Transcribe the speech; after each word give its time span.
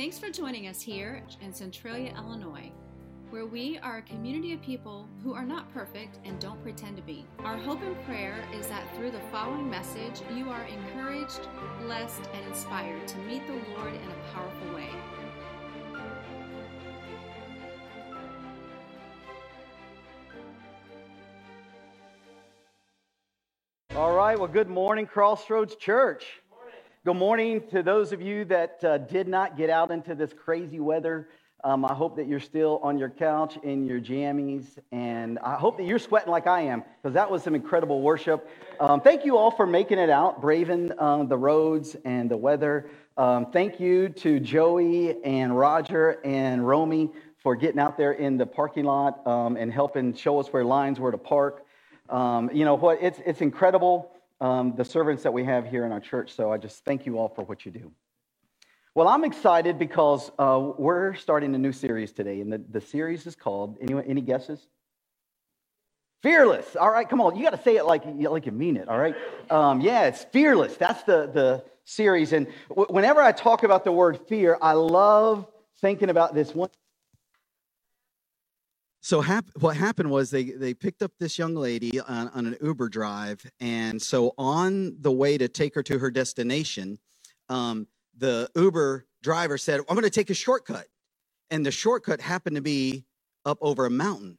Thanks 0.00 0.18
for 0.18 0.30
joining 0.30 0.66
us 0.66 0.80
here 0.80 1.22
in 1.42 1.52
Centralia, 1.52 2.14
Illinois, 2.16 2.72
where 3.28 3.44
we 3.44 3.76
are 3.82 3.98
a 3.98 4.02
community 4.02 4.54
of 4.54 4.62
people 4.62 5.06
who 5.22 5.34
are 5.34 5.44
not 5.44 5.70
perfect 5.74 6.20
and 6.24 6.40
don't 6.40 6.62
pretend 6.62 6.96
to 6.96 7.02
be. 7.02 7.26
Our 7.40 7.58
hope 7.58 7.82
and 7.82 8.02
prayer 8.06 8.42
is 8.58 8.66
that 8.68 8.96
through 8.96 9.10
the 9.10 9.20
following 9.30 9.68
message, 9.68 10.22
you 10.34 10.48
are 10.48 10.64
encouraged, 10.64 11.46
blessed, 11.82 12.22
and 12.32 12.46
inspired 12.46 13.06
to 13.08 13.18
meet 13.18 13.46
the 13.46 13.52
Lord 13.76 13.92
in 13.92 14.10
a 14.10 14.32
powerful 14.32 14.74
way. 14.74 14.88
All 23.94 24.16
right, 24.16 24.38
well, 24.38 24.48
good 24.48 24.70
morning, 24.70 25.04
Crossroads 25.04 25.76
Church. 25.76 26.39
Good 27.02 27.16
morning 27.16 27.66
to 27.68 27.82
those 27.82 28.12
of 28.12 28.20
you 28.20 28.44
that 28.44 28.84
uh, 28.84 28.98
did 28.98 29.26
not 29.26 29.56
get 29.56 29.70
out 29.70 29.90
into 29.90 30.14
this 30.14 30.34
crazy 30.34 30.80
weather. 30.80 31.30
Um, 31.64 31.82
I 31.86 31.94
hope 31.94 32.14
that 32.16 32.28
you're 32.28 32.40
still 32.40 32.78
on 32.82 32.98
your 32.98 33.08
couch 33.08 33.56
in 33.62 33.86
your 33.86 33.98
jammies, 33.98 34.66
and 34.92 35.38
I 35.38 35.54
hope 35.54 35.78
that 35.78 35.84
you're 35.84 35.98
sweating 35.98 36.30
like 36.30 36.46
I 36.46 36.60
am, 36.60 36.84
because 37.02 37.14
that 37.14 37.30
was 37.30 37.42
some 37.42 37.54
incredible 37.54 38.02
worship. 38.02 38.46
Um, 38.78 39.00
thank 39.00 39.24
you 39.24 39.38
all 39.38 39.50
for 39.50 39.66
making 39.66 39.98
it 39.98 40.10
out, 40.10 40.42
braving 40.42 40.92
uh, 40.98 41.24
the 41.24 41.38
roads 41.38 41.96
and 42.04 42.30
the 42.30 42.36
weather. 42.36 42.90
Um, 43.16 43.50
thank 43.50 43.80
you 43.80 44.10
to 44.10 44.38
Joey 44.38 45.24
and 45.24 45.56
Roger 45.56 46.20
and 46.22 46.68
Romy 46.68 47.08
for 47.38 47.56
getting 47.56 47.80
out 47.80 47.96
there 47.96 48.12
in 48.12 48.36
the 48.36 48.44
parking 48.44 48.84
lot 48.84 49.26
um, 49.26 49.56
and 49.56 49.72
helping 49.72 50.12
show 50.12 50.38
us 50.38 50.48
where 50.48 50.66
lines 50.66 51.00
were 51.00 51.12
to 51.12 51.18
park. 51.18 51.64
Um, 52.10 52.50
you 52.52 52.66
know 52.66 52.74
what? 52.74 52.98
It's, 53.00 53.20
it's 53.24 53.40
incredible 53.40 54.12
um, 54.40 54.74
the 54.76 54.84
servants 54.84 55.22
that 55.22 55.32
we 55.32 55.44
have 55.44 55.66
here 55.66 55.84
in 55.84 55.92
our 55.92 56.00
church. 56.00 56.34
So 56.34 56.52
I 56.52 56.58
just 56.58 56.84
thank 56.84 57.06
you 57.06 57.18
all 57.18 57.28
for 57.28 57.44
what 57.44 57.64
you 57.64 57.72
do. 57.72 57.92
Well, 58.94 59.06
I'm 59.06 59.24
excited 59.24 59.78
because 59.78 60.32
uh, 60.38 60.72
we're 60.76 61.14
starting 61.14 61.54
a 61.54 61.58
new 61.58 61.72
series 61.72 62.12
today, 62.12 62.40
and 62.40 62.52
the, 62.52 62.58
the 62.58 62.80
series 62.80 63.26
is 63.26 63.36
called, 63.36 63.78
anyone, 63.80 64.04
any 64.04 64.20
guesses? 64.20 64.66
Fearless. 66.22 66.74
All 66.74 66.90
right, 66.90 67.08
come 67.08 67.20
on. 67.20 67.36
You 67.36 67.44
got 67.44 67.56
to 67.56 67.62
say 67.62 67.76
it 67.76 67.84
like, 67.84 68.02
like 68.04 68.46
you 68.46 68.52
mean 68.52 68.76
it, 68.76 68.88
all 68.88 68.98
right? 68.98 69.14
Um, 69.48 69.80
yeah, 69.80 70.06
it's 70.06 70.24
fearless. 70.24 70.76
That's 70.76 71.02
the, 71.04 71.30
the 71.32 71.64
series. 71.84 72.32
And 72.32 72.48
w- 72.68 72.88
whenever 72.90 73.22
I 73.22 73.32
talk 73.32 73.62
about 73.62 73.84
the 73.84 73.92
word 73.92 74.18
fear, 74.28 74.58
I 74.60 74.72
love 74.72 75.46
thinking 75.80 76.10
about 76.10 76.34
this 76.34 76.54
one 76.54 76.70
so 79.02 79.20
hap- 79.20 79.50
what 79.58 79.76
happened 79.76 80.10
was 80.10 80.30
they, 80.30 80.44
they 80.44 80.74
picked 80.74 81.02
up 81.02 81.12
this 81.18 81.38
young 81.38 81.54
lady 81.54 82.00
on, 82.00 82.28
on, 82.28 82.46
an 82.46 82.56
uber 82.62 82.88
drive 82.88 83.44
and 83.60 84.00
so 84.00 84.34
on 84.36 84.96
the 85.00 85.10
way 85.10 85.38
to 85.38 85.48
take 85.48 85.74
her 85.74 85.82
to 85.82 85.98
her 85.98 86.10
destination 86.10 86.98
um, 87.48 87.86
the 88.18 88.48
uber 88.54 89.06
driver 89.22 89.58
said 89.58 89.80
i'm 89.80 89.94
going 89.94 90.02
to 90.02 90.10
take 90.10 90.30
a 90.30 90.34
shortcut 90.34 90.86
and 91.50 91.66
the 91.66 91.70
shortcut 91.70 92.20
happened 92.20 92.56
to 92.56 92.62
be 92.62 93.04
up 93.44 93.58
over 93.60 93.86
a 93.86 93.90
mountain. 93.90 94.38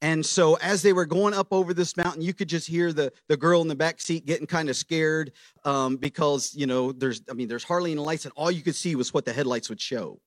And 0.00 0.26
so 0.26 0.54
as 0.56 0.82
they 0.82 0.92
were 0.92 1.06
going 1.06 1.32
up 1.32 1.52
over 1.52 1.72
this 1.72 1.96
mountain 1.96 2.22
you 2.22 2.34
could 2.34 2.48
just 2.48 2.66
hear 2.66 2.92
the, 2.92 3.12
the 3.28 3.36
girl 3.36 3.62
in 3.62 3.68
the 3.68 3.76
back 3.76 4.00
seat 4.00 4.26
getting 4.26 4.48
kind 4.48 4.68
of 4.68 4.74
scared 4.74 5.32
um, 5.64 5.96
because 5.96 6.52
you 6.56 6.66
know 6.66 6.90
there's 6.90 7.22
i 7.30 7.34
mean 7.34 7.46
there's 7.46 7.62
hardly 7.62 7.92
any 7.92 8.00
lights 8.00 8.24
and 8.24 8.32
all 8.36 8.50
you 8.50 8.62
could 8.62 8.74
see 8.74 8.96
was 8.96 9.14
what 9.14 9.24
the 9.24 9.32
headlights 9.32 9.68
would 9.68 9.80
show 9.80 10.18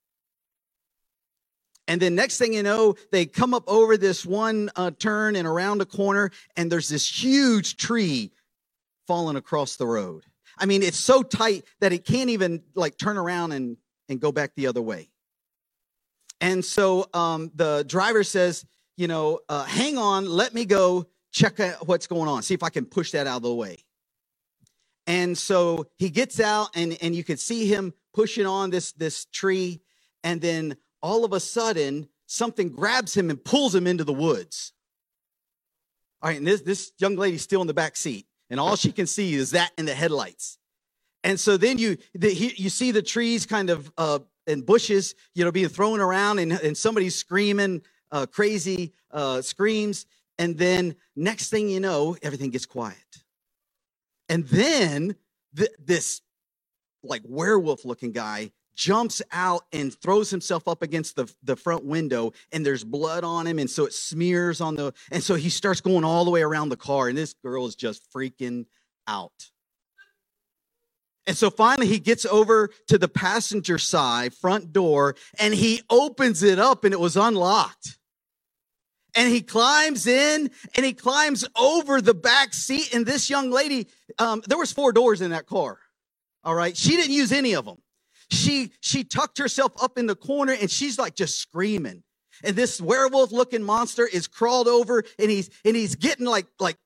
and 1.87 2.01
then 2.01 2.15
next 2.15 2.37
thing 2.37 2.53
you 2.53 2.63
know, 2.63 2.95
they 3.11 3.25
come 3.25 3.53
up 3.53 3.63
over 3.67 3.97
this 3.97 4.25
one 4.25 4.69
uh, 4.75 4.91
turn 4.97 5.35
and 5.35 5.47
around 5.47 5.81
a 5.81 5.85
corner, 5.85 6.31
and 6.55 6.71
there's 6.71 6.89
this 6.89 7.07
huge 7.07 7.77
tree 7.77 8.31
falling 9.07 9.35
across 9.35 9.75
the 9.75 9.85
road. 9.85 10.23
I 10.57 10.65
mean, 10.65 10.81
it's 10.81 10.97
so 10.97 11.21
tight 11.21 11.63
that 11.81 11.93
it 11.93 12.05
can't 12.05 12.29
even 12.29 12.63
like 12.75 12.97
turn 12.97 13.17
around 13.17 13.51
and, 13.51 13.77
and 14.09 14.19
go 14.19 14.31
back 14.31 14.51
the 14.55 14.67
other 14.67 14.81
way. 14.81 15.09
And 16.41 16.63
so 16.63 17.07
um, 17.13 17.51
the 17.55 17.85
driver 17.87 18.23
says, 18.23 18.65
you 18.97 19.07
know, 19.07 19.39
uh, 19.49 19.65
hang 19.65 19.97
on, 19.97 20.25
let 20.25 20.53
me 20.53 20.65
go 20.65 21.07
check 21.31 21.59
out 21.59 21.87
what's 21.87 22.07
going 22.07 22.29
on, 22.29 22.43
see 22.43 22.53
if 22.53 22.63
I 22.63 22.69
can 22.69 22.85
push 22.85 23.11
that 23.11 23.27
out 23.27 23.37
of 23.37 23.43
the 23.43 23.53
way. 23.53 23.77
And 25.07 25.37
so 25.37 25.85
he 25.97 26.09
gets 26.09 26.39
out, 26.39 26.69
and, 26.73 26.97
and 27.01 27.13
you 27.15 27.23
can 27.23 27.37
see 27.37 27.67
him 27.67 27.93
pushing 28.13 28.45
on 28.45 28.69
this, 28.71 28.91
this 28.93 29.25
tree. 29.25 29.81
And 30.23 30.41
then 30.41 30.77
all 31.05 31.23
of 31.23 31.33
a 31.33 31.39
sudden 31.39 32.07
something 32.25 32.69
grabs 32.69 33.15
him 33.15 33.29
and 33.29 33.45
pulls 33.45 33.75
him 33.75 33.85
into 33.85 34.03
the 34.03 34.11
woods. 34.11 34.73
All 36.19 36.29
right, 36.29 36.37
and 36.39 36.47
this, 36.47 36.61
this 36.61 36.93
young 36.97 37.15
lady's 37.15 37.43
still 37.43 37.61
in 37.61 37.67
the 37.67 37.75
back 37.75 37.95
seat, 37.95 38.25
and 38.49 38.59
all 38.59 38.75
she 38.75 38.91
can 38.91 39.05
see 39.05 39.35
is 39.35 39.51
that 39.51 39.71
in 39.77 39.85
the 39.85 39.93
headlights. 39.93 40.57
And 41.23 41.39
so 41.39 41.57
then 41.57 41.77
you 41.77 41.97
the, 42.15 42.33
you 42.33 42.69
see 42.69 42.89
the 42.89 43.03
trees 43.03 43.45
kind 43.45 43.69
of 43.69 43.91
uh, 43.99 44.19
and 44.47 44.65
bushes, 44.65 45.13
you 45.35 45.45
know, 45.45 45.51
being 45.51 45.69
thrown 45.69 45.99
around, 45.99 46.39
and, 46.39 46.51
and 46.53 46.75
somebody's 46.75 47.15
screaming 47.15 47.83
uh, 48.11 48.25
crazy 48.25 48.91
uh, 49.11 49.43
screams. 49.43 50.07
And 50.39 50.57
then 50.57 50.95
next 51.15 51.49
thing 51.49 51.69
you 51.69 51.79
know, 51.79 52.17
everything 52.23 52.49
gets 52.49 52.65
quiet. 52.65 52.97
And 54.27 54.47
then 54.47 55.15
th- 55.55 55.69
this 55.77 56.21
like 57.03 57.21
werewolf 57.25 57.85
looking 57.85 58.11
guy 58.11 58.51
jumps 58.75 59.21
out 59.31 59.63
and 59.71 59.93
throws 59.93 60.29
himself 60.29 60.67
up 60.67 60.81
against 60.81 61.15
the, 61.15 61.31
the 61.43 61.55
front 61.55 61.85
window 61.85 62.33
and 62.51 62.65
there's 62.65 62.83
blood 62.83 63.23
on 63.23 63.47
him 63.47 63.57
and 63.57 63.69
so 63.69 63.85
it 63.85 63.93
smears 63.93 64.61
on 64.61 64.75
the 64.75 64.93
and 65.11 65.23
so 65.23 65.35
he 65.35 65.49
starts 65.49 65.81
going 65.81 66.03
all 66.03 66.25
the 66.25 66.31
way 66.31 66.41
around 66.41 66.69
the 66.69 66.77
car 66.77 67.07
and 67.07 67.17
this 67.17 67.33
girl 67.33 67.65
is 67.65 67.75
just 67.75 68.11
freaking 68.11 68.65
out. 69.07 69.49
And 71.27 71.35
so 71.35 71.49
finally 71.49 71.87
he 71.87 71.99
gets 71.99 72.25
over 72.25 72.69
to 72.87 72.97
the 72.97 73.07
passenger 73.07 73.77
side 73.79 74.33
front 74.33 74.71
door 74.71 75.15
and 75.39 75.53
he 75.53 75.81
opens 75.89 76.43
it 76.43 76.59
up 76.59 76.83
and 76.83 76.93
it 76.93 76.99
was 76.99 77.17
unlocked. 77.17 77.97
And 79.17 79.31
he 79.31 79.41
climbs 79.41 80.07
in 80.07 80.51
and 80.75 80.85
he 80.85 80.91
climbs 80.91 81.45
over 81.55 82.01
the 82.01 82.13
back 82.13 82.53
seat 82.53 82.93
and 82.93 83.05
this 83.05 83.29
young 83.29 83.49
lady 83.49 83.87
um, 84.19 84.43
there 84.47 84.57
was 84.57 84.73
four 84.73 84.91
doors 84.91 85.21
in 85.21 85.31
that 85.31 85.47
car 85.47 85.79
all 86.43 86.53
right? 86.53 86.77
She 86.77 86.91
didn't 86.91 87.11
use 87.11 87.31
any 87.31 87.55
of 87.55 87.65
them 87.65 87.77
she 88.29 88.71
she 88.81 89.03
tucked 89.03 89.37
herself 89.37 89.71
up 89.81 89.97
in 89.97 90.07
the 90.07 90.15
corner 90.15 90.53
and 90.53 90.69
she's 90.69 90.97
like 90.97 91.15
just 91.15 91.39
screaming. 91.39 92.03
And 92.43 92.55
this 92.55 92.81
werewolf 92.81 93.31
looking 93.31 93.63
monster 93.63 94.05
is 94.05 94.27
crawled 94.27 94.67
over 94.67 95.03
and 95.19 95.29
he's 95.29 95.49
and 95.63 95.75
he's 95.75 95.95
getting 95.95 96.25
like 96.25 96.47
like 96.59 96.77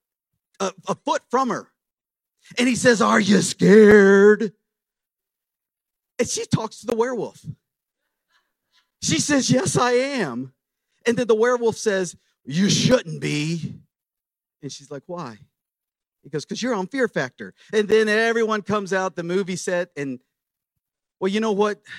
a, 0.60 0.72
a 0.88 0.96
foot 0.96 1.22
from 1.32 1.50
her. 1.50 1.70
And 2.58 2.68
he 2.68 2.76
says 2.76 3.02
are 3.02 3.20
you 3.20 3.42
scared? 3.42 4.54
And 6.18 6.28
she 6.28 6.46
talks 6.46 6.82
to 6.82 6.88
the 6.88 6.96
werewolf. 6.96 7.46
She 9.02 9.20
says 9.20 9.50
yes 9.50 9.78
i 9.78 9.92
am. 9.92 10.54
And 11.06 11.18
then 11.18 11.28
the 11.28 11.36
werewolf 11.36 11.78
says 11.78 12.16
you 12.46 12.70
shouldn't 12.70 13.22
be. 13.22 13.76
And 14.62 14.72
she's 14.72 14.92
like 14.92 15.04
why? 15.08 15.38
He 16.24 16.30
goes 16.30 16.46
because 16.46 16.62
you're 16.62 16.74
on 16.74 16.88
fear 16.88 17.08
factor. 17.08 17.54
And 17.72 17.88
then 17.88 18.10
everyone 18.10 18.62
comes 18.62 18.92
out 18.92 19.16
the 19.16 19.24
movie 19.24 19.56
set 19.56 19.90
and 19.96 20.20
well, 21.20 21.32
you 21.32 21.40
know 21.40 21.52
what? 21.52 21.82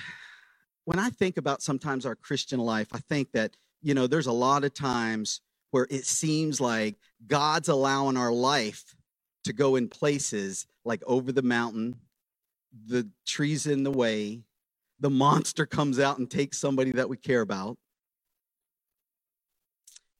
When 0.85 0.97
I 0.97 1.11
think 1.11 1.37
about 1.37 1.61
sometimes 1.61 2.07
our 2.07 2.15
Christian 2.15 2.59
life, 2.59 2.87
I 2.91 2.97
think 2.97 3.33
that, 3.33 3.55
you 3.83 3.93
know, 3.93 4.07
there's 4.07 4.25
a 4.25 4.31
lot 4.31 4.63
of 4.63 4.73
times 4.73 5.39
where 5.69 5.85
it 5.91 6.05
seems 6.05 6.59
like 6.59 6.95
God's 7.27 7.69
allowing 7.69 8.17
our 8.17 8.33
life 8.33 8.95
to 9.43 9.53
go 9.53 9.75
in 9.75 9.89
places 9.89 10.65
like 10.83 11.03
over 11.05 11.31
the 11.31 11.43
mountain, 11.43 11.97
the 12.87 13.07
trees 13.27 13.67
in 13.67 13.83
the 13.83 13.91
way, 13.91 14.41
the 14.99 15.09
monster 15.09 15.65
comes 15.65 15.99
out 15.99 16.17
and 16.17 16.29
takes 16.29 16.57
somebody 16.57 16.91
that 16.93 17.09
we 17.09 17.17
care 17.17 17.41
about. 17.41 17.77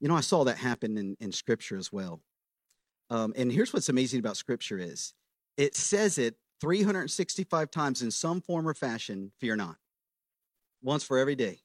You 0.00 0.08
know, 0.08 0.16
I 0.16 0.20
saw 0.20 0.44
that 0.44 0.58
happen 0.58 0.96
in, 0.96 1.16
in 1.20 1.32
Scripture 1.32 1.76
as 1.76 1.92
well. 1.92 2.20
Um, 3.10 3.32
and 3.36 3.52
here's 3.52 3.72
what's 3.72 3.88
amazing 3.88 4.20
about 4.20 4.36
Scripture 4.36 4.78
is 4.78 5.14
it 5.56 5.76
says 5.76 6.18
it 6.18 6.36
365 6.62 7.72
times 7.72 8.02
in 8.02 8.10
some 8.12 8.40
form 8.40 8.68
or 8.68 8.72
fashion, 8.72 9.32
fear 9.40 9.56
not. 9.56 9.74
Once 10.80 11.02
for 11.02 11.18
every 11.18 11.34
day. 11.34 11.58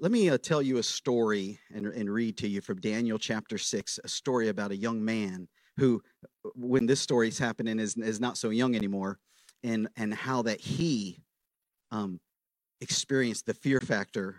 Let 0.00 0.10
me 0.10 0.30
uh, 0.30 0.38
tell 0.38 0.62
you 0.62 0.78
a 0.78 0.82
story 0.82 1.58
and, 1.74 1.86
and 1.88 2.10
read 2.10 2.38
to 2.38 2.48
you 2.48 2.62
from 2.62 2.80
Daniel 2.80 3.18
chapter 3.18 3.58
6, 3.58 4.00
a 4.02 4.08
story 4.08 4.48
about 4.48 4.70
a 4.70 4.76
young 4.76 5.04
man 5.04 5.46
who, 5.76 6.02
when 6.54 6.86
this 6.86 7.00
story 7.00 7.28
is 7.28 7.38
happening, 7.38 7.78
is, 7.78 7.98
is 7.98 8.18
not 8.18 8.38
so 8.38 8.48
young 8.48 8.74
anymore, 8.74 9.18
and, 9.62 9.88
and 9.98 10.14
how 10.14 10.40
that 10.40 10.62
he 10.62 11.20
um, 11.90 12.18
experienced 12.80 13.44
the 13.44 13.52
fear 13.52 13.80
factor 13.80 14.36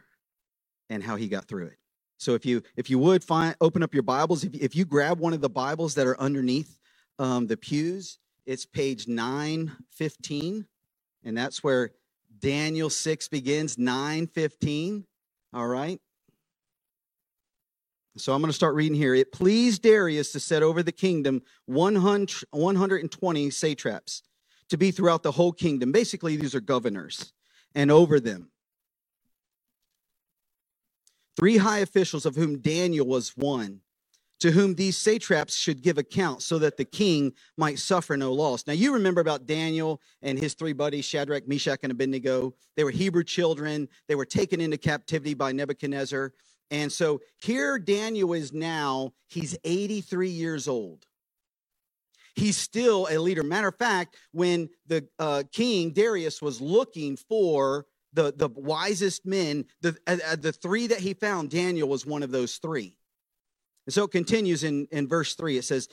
and 0.89 1.03
how 1.03 1.15
he 1.15 1.27
got 1.27 1.45
through 1.45 1.67
it. 1.67 1.77
So 2.17 2.33
if 2.33 2.43
you 2.43 2.63
if 2.75 2.89
you 2.89 2.99
would 2.99 3.23
find 3.23 3.55
open 3.61 3.81
up 3.81 3.93
your 3.93 4.03
Bibles, 4.03 4.43
if, 4.43 4.53
if 4.53 4.75
you 4.75 4.83
grab 4.83 5.19
one 5.19 5.31
of 5.31 5.39
the 5.39 5.49
Bibles 5.49 5.95
that 5.95 6.05
are 6.05 6.19
underneath 6.19 6.78
um, 7.19 7.47
the 7.47 7.57
pews, 7.57 8.17
it's 8.45 8.65
page 8.65 9.07
915, 9.07 10.65
and 11.23 11.37
that's 11.37 11.63
where 11.63 11.91
Daniel 12.39 12.89
6 12.89 13.27
begins, 13.27 13.77
915. 13.77 15.05
All 15.53 15.67
right. 15.67 15.99
So 18.17 18.33
I'm 18.33 18.41
going 18.41 18.49
to 18.49 18.55
start 18.55 18.75
reading 18.75 18.97
here. 18.97 19.13
It 19.13 19.31
pleased 19.31 19.83
Darius 19.83 20.31
to 20.31 20.39
set 20.39 20.63
over 20.63 20.81
the 20.81 20.91
kingdom 20.91 21.41
100, 21.65 22.45
120 22.51 23.49
satraps 23.49 24.23
to 24.69 24.77
be 24.77 24.91
throughout 24.91 25.23
the 25.23 25.31
whole 25.31 25.51
kingdom. 25.51 25.91
Basically, 25.91 26.35
these 26.35 26.55
are 26.55 26.61
governors 26.61 27.33
and 27.75 27.91
over 27.91 28.19
them. 28.19 28.51
Three 31.37 31.57
high 31.57 31.79
officials, 31.79 32.25
of 32.25 32.35
whom 32.35 32.59
Daniel 32.59 33.07
was 33.07 33.37
one, 33.37 33.81
to 34.39 34.51
whom 34.51 34.75
these 34.75 34.97
satraps 34.97 35.55
should 35.55 35.81
give 35.81 35.97
account 35.97 36.41
so 36.41 36.57
that 36.59 36.77
the 36.77 36.85
king 36.85 37.33
might 37.57 37.79
suffer 37.79 38.15
no 38.15 38.33
loss. 38.33 38.65
Now, 38.65 38.73
you 38.73 38.93
remember 38.93 39.21
about 39.21 39.45
Daniel 39.45 40.01
and 40.21 40.39
his 40.39 40.53
three 40.53 40.73
buddies, 40.73 41.05
Shadrach, 41.05 41.47
Meshach, 41.47 41.79
and 41.83 41.91
Abednego. 41.91 42.53
They 42.75 42.83
were 42.83 42.91
Hebrew 42.91 43.23
children, 43.23 43.87
they 44.07 44.15
were 44.15 44.25
taken 44.25 44.61
into 44.61 44.77
captivity 44.77 45.33
by 45.33 45.51
Nebuchadnezzar. 45.51 46.33
And 46.71 46.91
so 46.91 47.19
here 47.41 47.79
Daniel 47.79 48.33
is 48.33 48.53
now, 48.53 49.13
he's 49.27 49.57
83 49.63 50.29
years 50.29 50.67
old. 50.67 51.05
He's 52.35 52.57
still 52.57 53.07
a 53.09 53.17
leader. 53.17 53.43
Matter 53.43 53.69
of 53.69 53.75
fact, 53.75 54.15
when 54.31 54.69
the 54.87 55.07
uh, 55.17 55.43
king 55.51 55.91
Darius 55.91 56.41
was 56.41 56.61
looking 56.61 57.17
for 57.17 57.85
the, 58.13 58.31
the 58.35 58.47
wisest 58.47 59.25
men, 59.25 59.65
the, 59.81 59.97
uh, 60.07 60.17
uh, 60.25 60.35
the 60.35 60.51
three 60.51 60.87
that 60.87 60.99
he 60.99 61.13
found, 61.13 61.49
Daniel 61.49 61.89
was 61.89 62.05
one 62.05 62.23
of 62.23 62.31
those 62.31 62.57
three. 62.57 62.95
And 63.89 63.93
so 63.95 64.03
it 64.03 64.11
continues 64.11 64.63
in, 64.63 64.87
in 64.91 65.07
verse 65.07 65.33
3. 65.33 65.57
It 65.57 65.63
says, 65.63 65.87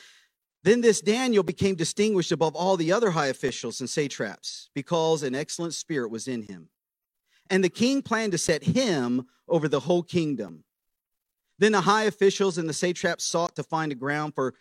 Then 0.63 0.83
this 0.83 1.01
Daniel 1.01 1.43
became 1.43 1.77
distinguished 1.77 2.31
above 2.31 2.55
all 2.55 2.77
the 2.77 2.93
other 2.93 3.11
high 3.11 3.29
officials 3.29 3.81
and 3.81 3.89
satraps 3.89 4.69
because 4.75 5.23
an 5.23 5.35
excellent 5.35 5.73
spirit 5.73 6.11
was 6.11 6.29
in 6.29 6.43
him. 6.43 6.69
And 7.49 7.65
the 7.65 7.71
king 7.71 8.03
planned 8.03 8.33
to 8.33 8.39
set 8.39 8.63
him 8.65 9.29
over 9.49 9.67
the 9.67 9.81
whole 9.81 10.03
kingdom. 10.03 10.65
Then 11.59 11.73
the 11.73 11.81
high 11.81 12.03
officials 12.03 12.59
and 12.59 12.69
the 12.69 12.75
satraps 12.75 13.25
sought 13.25 13.57
to 13.57 13.63
find 13.63 13.91
a 13.93 13.95
ground 13.95 14.35
for 14.35 14.53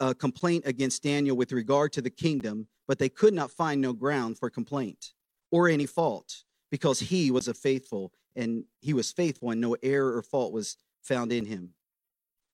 a 0.00 0.14
complaint 0.14 0.64
against 0.64 1.02
Daniel 1.02 1.36
with 1.36 1.52
regard 1.52 1.92
to 1.92 2.00
the 2.00 2.08
kingdom, 2.08 2.68
but 2.86 2.98
they 2.98 3.10
could 3.10 3.34
not 3.34 3.50
find 3.50 3.82
no 3.82 3.92
ground 3.92 4.38
for 4.38 4.48
complaint 4.48 5.12
or 5.50 5.68
any 5.68 5.84
fault 5.84 6.44
because 6.70 7.00
he 7.00 7.30
was 7.30 7.48
a 7.48 7.52
faithful 7.52 8.14
and 8.34 8.64
he 8.80 8.94
was 8.94 9.12
faithful 9.12 9.50
and 9.50 9.60
no 9.60 9.76
error 9.82 10.16
or 10.16 10.22
fault 10.22 10.54
was 10.54 10.78
found 11.02 11.32
in 11.32 11.44
him. 11.44 11.74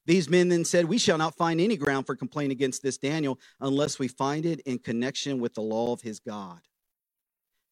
These 0.06 0.28
men 0.28 0.48
then 0.48 0.64
said, 0.64 0.84
We 0.84 0.98
shall 0.98 1.18
not 1.18 1.36
find 1.36 1.60
any 1.60 1.76
ground 1.76 2.06
for 2.06 2.14
complaint 2.14 2.52
against 2.52 2.82
this 2.82 2.98
Daniel 2.98 3.38
unless 3.60 3.98
we 3.98 4.08
find 4.08 4.44
it 4.44 4.60
in 4.60 4.78
connection 4.78 5.40
with 5.40 5.54
the 5.54 5.62
law 5.62 5.92
of 5.92 6.02
his 6.02 6.20
God. 6.20 6.60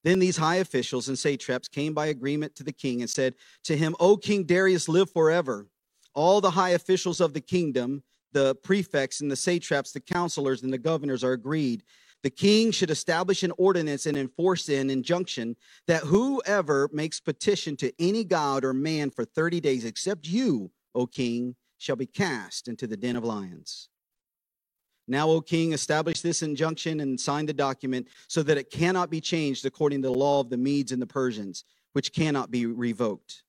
Then 0.05 0.19
these 0.19 0.37
high 0.37 0.57
officials 0.57 1.09
and 1.09 1.19
satraps 1.19 1.69
came 1.69 1.95
by 1.95 2.07
agreement 2.07 2.57
to 2.57 2.65
the 2.65 2.73
king 2.73 3.03
and 3.03 3.11
said 3.11 3.35
to 3.65 3.77
him, 3.77 3.95
O 4.01 4.17
King 4.17 4.45
Darius, 4.45 4.89
live 4.89 5.11
forever. 5.11 5.69
All 6.15 6.41
the 6.41 6.51
high 6.51 6.71
officials 6.71 7.21
of 7.21 7.35
the 7.35 7.41
kingdom, 7.41 8.03
the 8.33 8.55
prefects 8.57 9.21
and 9.21 9.31
the 9.31 9.37
satraps, 9.37 9.93
the 9.93 10.01
counselors 10.01 10.63
and 10.63 10.73
the 10.73 10.79
governors 10.79 11.23
are 11.23 11.33
agreed. 11.33 11.85
The 12.23 12.31
king 12.31 12.71
should 12.71 12.91
establish 12.91 13.43
an 13.43 13.53
ordinance 13.59 14.07
and 14.07 14.17
enforce 14.17 14.69
an 14.69 14.91
injunction 14.91 15.57
that 15.87 16.03
whoever 16.03 16.89
makes 16.93 17.21
petition 17.21 17.77
to 17.79 17.93
any 17.99 18.25
god 18.25 18.65
or 18.65 18.73
man 18.73 19.11
for 19.11 19.25
30 19.25 19.61
days, 19.61 19.85
except 19.85 20.27
you, 20.27 20.71
O 20.95 21.07
king, 21.07 21.57
shall 21.83 21.97
be 21.97 22.07
cast 22.07 22.69
into 22.69 22.87
the 22.87 22.97
den 22.97 23.17
of 23.17 23.25
lions. 23.25 23.89
Now, 25.09 25.29
O 25.29 25.41
king, 25.41 25.73
establish 25.73 26.21
this 26.21 26.41
injunction 26.41 27.01
and 27.01 27.19
sign 27.19 27.47
the 27.47 27.53
document 27.53 28.07
so 28.29 28.45
that 28.45 28.57
it 28.57 28.71
cannot 28.71 29.11
be 29.11 29.21
changed 29.21 29.67
according 29.67 30.03
to 30.03 30.09
the 30.09 30.15
law 30.15 30.39
of 30.39 30.49
the 30.49 30.57
Medes 30.57 30.93
and 30.93 31.03
the 31.03 31.09
Persians, 31.09 31.65
which 31.93 32.13
cannot 32.13 32.53
be 32.53 32.67
revoked. 32.67 33.43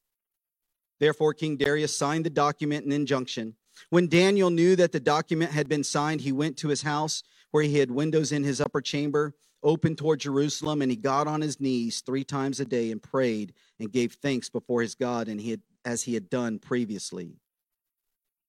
Therefore, 0.99 1.35
King 1.35 1.57
Darius 1.57 1.95
signed 1.95 2.25
the 2.25 2.31
document 2.31 2.85
and 2.85 2.93
injunction. 2.93 3.55
When 3.91 4.07
Daniel 4.07 4.49
knew 4.49 4.75
that 4.77 4.91
the 4.91 4.99
document 4.99 5.51
had 5.51 5.69
been 5.69 5.83
signed, 5.83 6.21
he 6.21 6.31
went 6.31 6.57
to 6.57 6.69
his 6.69 6.81
house 6.81 7.21
where 7.51 7.63
he 7.63 7.77
had 7.77 7.91
windows 7.91 8.31
in 8.31 8.43
his 8.43 8.59
upper 8.59 8.81
chamber 8.81 9.35
open 9.61 9.95
toward 9.95 10.21
Jerusalem, 10.21 10.81
and 10.81 10.89
he 10.89 10.97
got 10.97 11.27
on 11.27 11.41
his 11.41 11.59
knees 11.59 12.01
three 12.01 12.23
times 12.23 12.59
a 12.59 12.65
day 12.65 12.89
and 12.89 13.01
prayed 13.01 13.53
and 13.79 13.91
gave 13.91 14.13
thanks 14.13 14.49
before 14.49 14.81
his 14.81 14.95
God, 14.95 15.27
and 15.27 15.39
he 15.39 15.51
had, 15.51 15.61
as 15.85 16.01
he 16.01 16.15
had 16.15 16.31
done 16.31 16.57
previously. 16.57 17.37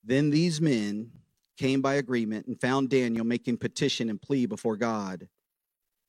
Then 0.05 0.31
these 0.31 0.61
men 0.61 1.11
came 1.57 1.81
by 1.81 1.95
agreement 1.95 2.47
and 2.47 2.61
found 2.61 2.91
Daniel 2.91 3.25
making 3.25 3.57
petition 3.57 4.11
and 4.11 4.21
plea 4.21 4.47
before 4.47 4.77
God. 4.77 5.29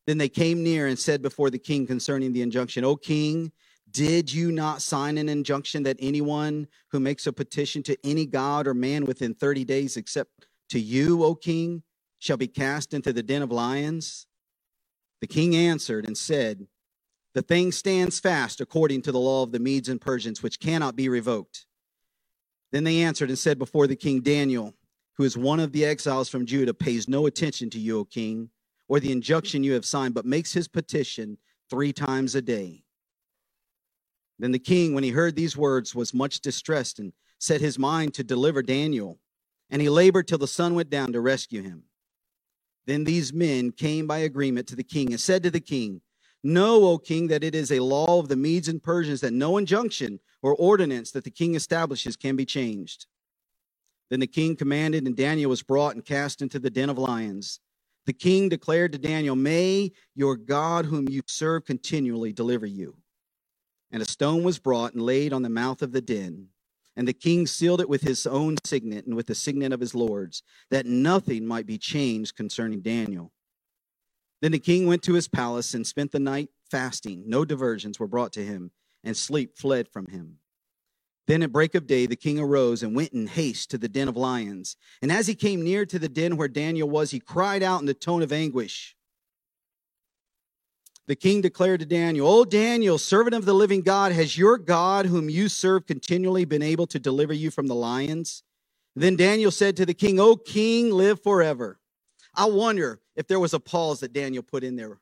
Then 0.06 0.18
they 0.18 0.30
came 0.30 0.64
near 0.64 0.88
and 0.88 1.00
said 1.00 1.22
before 1.22 1.50
the 1.50 1.60
king 1.60 1.88
concerning 1.88 2.34
the 2.34 2.42
injunction, 2.42 2.84
O 2.84 2.96
king, 2.96 3.52
did 3.90 4.32
you 4.32 4.52
not 4.52 4.82
sign 4.82 5.18
an 5.18 5.30
injunction 5.30 5.84
that 5.84 5.98
anyone 6.00 6.68
who 6.92 7.00
makes 7.00 7.26
a 7.26 7.34
petition 7.34 7.82
to 7.84 7.98
any 8.04 8.26
god 8.26 8.68
or 8.68 8.74
man 8.74 9.06
within 9.06 9.34
30 9.34 9.64
days, 9.64 9.98
except 9.98 10.48
to 10.70 10.80
you, 10.80 11.24
O 11.24 11.34
king, 11.34 11.84
shall 12.20 12.38
be 12.38 12.48
cast 12.48 12.94
into 12.94 13.14
the 13.14 13.24
den 13.24 13.42
of 13.42 13.52
lions? 13.52 14.28
The 15.22 15.28
king 15.28 15.56
answered 15.56 16.06
and 16.06 16.18
said, 16.18 16.68
The 17.34 17.42
thing 17.42 17.72
stands 17.72 18.20
fast 18.20 18.60
according 18.60 19.04
to 19.04 19.12
the 19.12 19.20
law 19.20 19.44
of 19.44 19.52
the 19.52 19.60
Medes 19.60 19.90
and 19.90 20.02
Persians, 20.02 20.44
which 20.44 20.60
cannot 20.60 20.96
be 20.96 21.08
revoked. 21.08 21.66
Then 22.76 22.84
they 22.84 23.04
answered 23.04 23.30
and 23.30 23.40
said 23.40 23.58
before 23.58 23.88
the 23.88 23.96
king, 23.96 24.20
Daniel, 24.20 24.74
who 25.16 25.24
is 25.24 25.38
one 25.38 25.62
of 25.62 25.72
the 25.72 25.86
exiles 25.86 26.28
from 26.28 26.46
Judah, 26.46 26.74
pays 26.74 27.08
no 27.08 27.26
attention 27.26 27.70
to 27.70 27.80
you, 27.80 28.00
O 28.00 28.04
king, 28.04 28.50
or 28.90 29.00
the 29.00 29.14
injunction 29.14 29.64
you 29.64 29.72
have 29.72 29.86
signed, 29.86 30.14
but 30.14 30.26
makes 30.26 30.52
his 30.52 30.68
petition 30.68 31.38
three 31.70 31.94
times 31.94 32.36
a 32.36 32.42
day. 32.42 32.84
Then 34.40 34.52
the 34.52 34.60
king, 34.60 34.94
when 34.94 35.06
he 35.06 35.12
heard 35.12 35.38
these 35.38 35.56
words, 35.56 35.96
was 35.96 36.14
much 36.14 36.42
distressed 36.42 37.00
and 37.00 37.14
set 37.40 37.62
his 37.62 37.80
mind 37.80 38.14
to 38.16 38.26
deliver 38.26 38.62
Daniel. 38.62 39.20
And 39.70 39.82
he 39.82 39.88
labored 39.88 40.28
till 40.28 40.38
the 40.38 40.46
sun 40.46 40.76
went 40.76 40.90
down 40.90 41.14
to 41.14 41.22
rescue 41.22 41.62
him. 41.62 41.84
Then 42.86 43.06
these 43.06 43.32
men 43.32 43.72
came 43.72 44.06
by 44.06 44.18
agreement 44.18 44.68
to 44.68 44.76
the 44.76 44.84
king 44.84 45.12
and 45.12 45.22
said 45.22 45.44
to 45.44 45.50
the 45.50 45.62
king, 45.62 46.02
Know, 46.46 46.84
O 46.90 47.00
king, 47.00 47.26
that 47.30 47.44
it 47.44 47.56
is 47.56 47.72
a 47.72 47.80
law 47.80 48.20
of 48.20 48.28
the 48.28 48.36
Medes 48.36 48.68
and 48.68 48.82
Persians 48.82 49.22
that 49.22 49.34
no 49.34 49.58
injunction 49.58 50.20
or 50.44 50.54
ordinance 50.54 51.10
that 51.10 51.24
the 51.24 51.32
king 51.32 51.56
establishes 51.56 52.16
can 52.16 52.36
be 52.36 52.46
changed. 52.46 53.08
Then 54.12 54.20
the 54.20 54.28
king 54.28 54.56
commanded, 54.56 55.08
and 55.08 55.16
Daniel 55.16 55.50
was 55.50 55.64
brought 55.64 55.96
and 55.96 56.06
cast 56.06 56.44
into 56.44 56.60
the 56.60 56.70
den 56.70 56.92
of 56.92 57.00
lions. 57.00 57.60
The 58.06 58.14
king 58.14 58.48
declared 58.48 58.92
to 58.92 59.00
Daniel, 59.00 59.36
May 59.36 59.92
your 60.14 60.36
God, 60.36 60.86
whom 60.86 61.10
you 61.10 61.24
serve 61.26 61.66
continually, 61.66 62.32
deliver 62.32 62.68
you. 62.68 62.96
And 63.92 64.04
a 64.04 64.06
stone 64.06 64.44
was 64.44 64.60
brought 64.60 64.94
and 64.94 65.02
laid 65.02 65.34
on 65.34 65.42
the 65.42 65.50
mouth 65.50 65.82
of 65.82 65.94
the 65.94 66.02
den. 66.02 66.50
And 66.96 67.08
the 67.08 67.14
king 67.14 67.48
sealed 67.48 67.82
it 67.82 67.90
with 67.90 68.04
his 68.04 68.28
own 68.28 68.58
signet 68.64 69.08
and 69.08 69.16
with 69.16 69.26
the 69.26 69.34
signet 69.34 69.74
of 69.74 69.80
his 69.80 69.96
lords, 69.96 70.44
that 70.70 70.86
nothing 70.86 71.48
might 71.48 71.66
be 71.66 71.80
changed 71.80 72.36
concerning 72.36 72.82
Daniel. 72.82 73.32
Then 74.42 74.52
the 74.52 74.60
king 74.60 74.86
went 74.86 75.02
to 75.04 75.14
his 75.14 75.28
palace 75.28 75.74
and 75.74 75.88
spent 75.88 76.12
the 76.12 76.20
night 76.20 76.50
fasting. 76.70 77.24
No 77.28 77.46
diversions 77.46 78.00
were 78.00 78.08
brought 78.08 78.34
to 78.34 78.44
him, 78.46 78.72
and 79.04 79.16
sleep 79.16 79.58
fled 79.58 79.88
from 79.88 80.08
him. 80.08 80.40
Then 81.28 81.42
at 81.42 81.52
break 81.52 81.74
of 81.74 81.88
day, 81.88 82.06
the 82.06 82.16
king 82.16 82.40
arose 82.40 82.84
and 82.84 82.96
went 82.96 83.14
in 83.14 83.28
haste 83.28 83.72
to 83.72 83.78
the 83.78 83.90
den 83.90 84.08
of 84.08 84.16
lions. 84.16 84.78
And 85.02 85.12
as 85.12 85.28
he 85.28 85.34
came 85.34 85.64
near 85.64 85.86
to 85.86 85.98
the 85.98 86.10
den 86.10 86.38
where 86.38 86.48
Daniel 86.48 86.90
was, 86.90 87.12
he 87.12 87.20
cried 87.20 87.64
out 87.64 87.82
in 87.82 87.90
a 87.90 87.94
tone 87.96 88.22
of 88.22 88.32
anguish. 88.32 88.96
The 91.08 91.16
king 91.16 91.42
declared 91.42 91.82
to 91.82 91.86
Daniel, 91.86 92.28
O 92.28 92.46
Daniel, 92.46 92.98
servant 92.98 93.36
of 93.36 93.46
the 93.46 93.54
living 93.54 93.82
God, 93.82 94.12
has 94.12 94.38
your 94.38 94.58
God, 94.58 95.06
whom 95.06 95.30
you 95.30 95.50
serve 95.50 95.86
continually, 95.86 96.46
been 96.46 96.64
able 96.64 96.88
to 96.88 97.00
deliver 97.00 97.34
you 97.34 97.52
from 97.52 97.68
the 97.68 97.76
lions? 97.76 98.44
Then 98.96 99.16
Daniel 99.16 99.52
said 99.52 99.78
to 99.78 99.86
the 99.86 99.94
king, 99.94 100.20
O 100.20 100.36
king, 100.36 100.92
live 100.92 101.22
forever. 101.22 101.80
I 102.36 102.46
wonder 102.46 103.02
if 103.16 103.28
there 103.28 103.40
was 103.40 103.54
a 103.54 103.60
pause 103.60 104.02
that 104.02 104.14
Daniel 104.14 104.44
put 104.44 104.64
in 104.64 104.76
there 104.76 105.00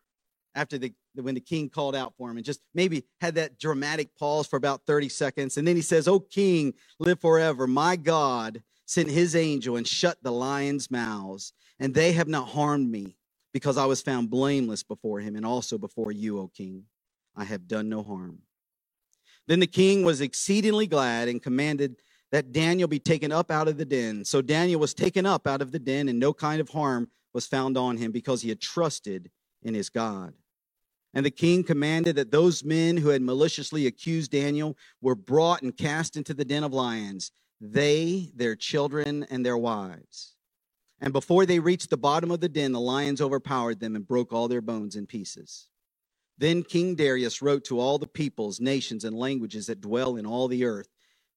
after 0.56 0.78
the 0.78 0.94
when 1.16 1.36
the 1.36 1.42
king 1.42 1.70
called 1.70 1.96
out 1.96 2.14
for 2.18 2.30
him 2.30 2.38
and 2.38 2.46
just 2.46 2.62
maybe 2.74 3.04
had 3.22 3.36
that 3.36 3.60
dramatic 3.60 4.16
pause 4.18 4.48
for 4.48 4.58
about 4.58 4.86
30 4.86 5.10
seconds. 5.10 5.58
And 5.58 5.68
then 5.68 5.76
he 5.76 5.82
says 5.82 6.08
oh 6.08 6.20
king 6.20 6.74
live 7.00 7.20
forever. 7.20 7.68
My 7.68 7.96
god 7.96 8.64
sent 8.86 9.10
his 9.10 9.36
angel 9.36 9.76
and 9.78 9.88
shut 9.88 10.18
the 10.22 10.32
lions 10.32 10.92
mouths 10.92 11.54
and 11.80 11.94
they 11.94 12.12
have 12.14 12.28
not 12.28 12.50
harmed 12.50 12.90
me 12.90 13.16
because 13.54 13.78
i 13.78 13.86
was 13.86 14.02
found 14.02 14.30
blameless 14.30 14.84
before 14.84 15.20
him 15.20 15.36
and 15.36 15.46
also 15.46 15.78
before 15.78 16.12
you 16.12 16.40
o 16.40 16.48
king. 16.48 16.86
I 17.36 17.46
have 17.46 17.68
done 17.68 17.90
no 17.90 18.04
harm. 18.04 18.40
Then 19.48 19.60
the 19.60 19.68
king 19.68 20.04
was 20.04 20.22
exceedingly 20.22 20.86
glad 20.88 21.28
and 21.28 21.42
commanded 21.42 22.02
that 22.32 22.52
daniel 22.52 22.88
be 22.88 23.00
taken 23.00 23.32
up 23.32 23.52
out 23.52 23.68
of 23.68 23.78
the 23.78 23.86
den. 23.86 24.26
So 24.26 24.42
daniel 24.42 24.80
was 24.80 24.94
taken 24.94 25.26
up 25.26 25.48
out 25.48 25.62
of 25.62 25.72
the 25.72 25.80
den 25.80 26.10
and 26.10 26.20
no 26.20 26.34
kind 26.34 26.60
of 26.62 26.70
harm 26.70 27.10
was 27.34 27.48
found 27.48 27.78
on 27.78 27.98
him 27.98 28.12
because 28.12 28.42
he 28.42 28.50
had 28.50 28.62
trusted 28.62 29.32
in 29.62 29.74
his 29.74 29.90
God. 29.90 30.34
And 31.14 31.26
the 31.26 31.32
king 31.32 31.64
commanded 31.64 32.16
that 32.16 32.32
those 32.32 32.64
men 32.64 32.98
who 32.98 33.10
had 33.10 33.22
maliciously 33.22 33.86
accused 33.86 34.32
Daniel 34.32 34.76
were 35.02 35.16
brought 35.16 35.62
and 35.62 35.76
cast 35.76 36.18
into 36.18 36.34
the 36.34 36.46
den 36.46 36.64
of 36.64 36.74
lions, 36.74 37.32
they, 37.62 38.32
their 38.36 38.56
children, 38.56 39.26
and 39.30 39.46
their 39.46 39.58
wives. 39.58 40.36
And 41.00 41.14
before 41.14 41.46
they 41.46 41.60
reached 41.60 41.90
the 41.90 41.98
bottom 41.98 42.32
of 42.32 42.40
the 42.40 42.50
den, 42.50 42.72
the 42.72 42.80
lions 42.80 43.22
overpowered 43.22 43.80
them 43.80 43.96
and 43.96 44.08
broke 44.08 44.34
all 44.34 44.48
their 44.48 44.62
bones 44.62 44.96
in 44.96 45.06
pieces. 45.06 45.68
Then 46.38 46.64
King 46.64 46.96
Darius 46.96 47.42
wrote 47.42 47.64
to 47.66 47.80
all 47.80 48.00
the 48.00 48.08
peoples, 48.08 48.60
nations, 48.60 49.04
and 49.04 49.16
languages 49.16 49.68
that 49.68 49.82
dwell 49.82 50.16
in 50.16 50.26
all 50.26 50.48
the 50.48 50.66
earth 50.66 50.88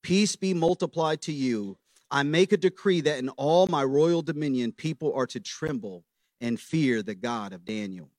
Peace 0.06 0.36
be 0.36 0.54
multiplied 0.54 1.20
to 1.20 1.32
you 1.32 1.78
I 2.10 2.22
make 2.22 2.52
a 2.52 2.56
decree 2.56 3.00
that 3.02 3.18
in 3.18 3.28
all 3.30 3.66
my 3.66 3.82
royal 3.82 4.22
dominion 4.22 4.72
people 4.72 5.12
are 5.14 5.26
to 5.26 5.40
tremble 5.40 6.04
and 6.40 6.60
fear 6.60 7.02
the 7.02 7.14
God 7.14 7.52
of 7.52 7.64
Daniel. 7.64 8.10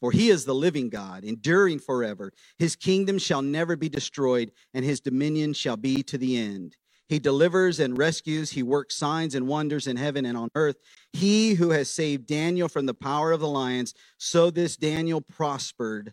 For 0.00 0.12
he 0.12 0.28
is 0.28 0.44
the 0.44 0.54
living 0.54 0.90
God, 0.90 1.24
enduring 1.24 1.78
forever. 1.78 2.32
His 2.58 2.76
kingdom 2.76 3.18
shall 3.18 3.40
never 3.42 3.74
be 3.74 3.88
destroyed, 3.88 4.52
and 4.74 4.84
his 4.84 5.00
dominion 5.00 5.54
shall 5.54 5.78
be 5.78 6.02
to 6.02 6.18
the 6.18 6.36
end. 6.36 6.76
He 7.08 7.18
delivers 7.18 7.80
and 7.80 7.96
rescues. 7.96 8.50
He 8.50 8.62
works 8.62 8.96
signs 8.96 9.34
and 9.34 9.46
wonders 9.46 9.86
in 9.86 9.96
heaven 9.96 10.26
and 10.26 10.36
on 10.36 10.50
earth. 10.54 10.76
He 11.12 11.54
who 11.54 11.70
has 11.70 11.90
saved 11.90 12.26
Daniel 12.26 12.68
from 12.68 12.86
the 12.86 12.94
power 12.94 13.32
of 13.32 13.40
the 13.40 13.48
lions, 13.48 13.94
so 14.18 14.50
this 14.50 14.76
Daniel 14.76 15.20
prospered 15.20 16.12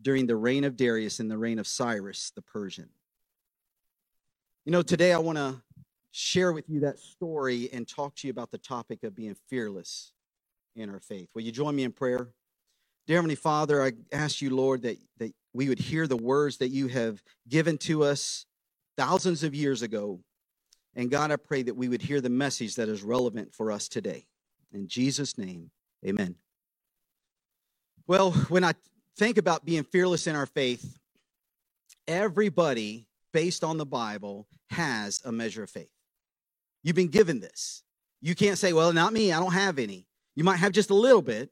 during 0.00 0.26
the 0.26 0.36
reign 0.36 0.64
of 0.64 0.76
Darius 0.76 1.20
and 1.20 1.30
the 1.30 1.38
reign 1.38 1.58
of 1.58 1.66
Cyrus 1.66 2.30
the 2.34 2.42
Persian. 2.42 2.90
You 4.64 4.72
know, 4.72 4.82
today 4.82 5.12
I 5.12 5.18
want 5.18 5.38
to 5.38 5.62
share 6.16 6.50
with 6.50 6.66
you 6.70 6.80
that 6.80 6.98
story 6.98 7.68
and 7.74 7.86
talk 7.86 8.14
to 8.16 8.26
you 8.26 8.30
about 8.30 8.50
the 8.50 8.56
topic 8.56 9.02
of 9.02 9.14
being 9.14 9.36
fearless 9.48 10.12
in 10.74 10.88
our 10.88 10.98
faith. 10.98 11.28
Will 11.34 11.42
you 11.42 11.52
join 11.52 11.76
me 11.76 11.84
in 11.84 11.92
prayer? 11.92 12.30
Dear 13.06 13.18
Heavenly 13.18 13.34
Father, 13.34 13.82
I 13.84 13.92
ask 14.10 14.40
you, 14.40 14.56
Lord, 14.56 14.80
that, 14.82 14.96
that 15.18 15.34
we 15.52 15.68
would 15.68 15.78
hear 15.78 16.06
the 16.06 16.16
words 16.16 16.56
that 16.56 16.70
you 16.70 16.88
have 16.88 17.22
given 17.46 17.76
to 17.78 18.02
us 18.02 18.46
thousands 18.96 19.42
of 19.44 19.54
years 19.54 19.82
ago. 19.82 20.20
And 20.94 21.10
God, 21.10 21.30
I 21.30 21.36
pray 21.36 21.62
that 21.62 21.76
we 21.76 21.88
would 21.88 22.00
hear 22.00 22.22
the 22.22 22.30
message 22.30 22.76
that 22.76 22.88
is 22.88 23.02
relevant 23.02 23.54
for 23.54 23.70
us 23.70 23.86
today. 23.86 24.26
In 24.72 24.88
Jesus' 24.88 25.36
name, 25.36 25.70
amen. 26.04 26.36
Well, 28.06 28.30
when 28.48 28.64
I 28.64 28.72
think 29.18 29.36
about 29.36 29.66
being 29.66 29.84
fearless 29.84 30.26
in 30.26 30.34
our 30.34 30.46
faith, 30.46 30.98
everybody, 32.08 33.06
based 33.34 33.62
on 33.62 33.76
the 33.76 33.86
Bible, 33.86 34.46
has 34.70 35.20
a 35.26 35.30
measure 35.30 35.62
of 35.62 35.68
faith. 35.68 35.90
You've 36.86 36.94
been 36.94 37.08
given 37.08 37.40
this. 37.40 37.82
You 38.22 38.36
can't 38.36 38.56
say, 38.56 38.72
well, 38.72 38.92
not 38.92 39.12
me, 39.12 39.32
I 39.32 39.40
don't 39.40 39.52
have 39.52 39.80
any. 39.80 40.06
You 40.36 40.44
might 40.44 40.58
have 40.58 40.70
just 40.70 40.90
a 40.90 40.94
little 40.94 41.20
bit, 41.20 41.50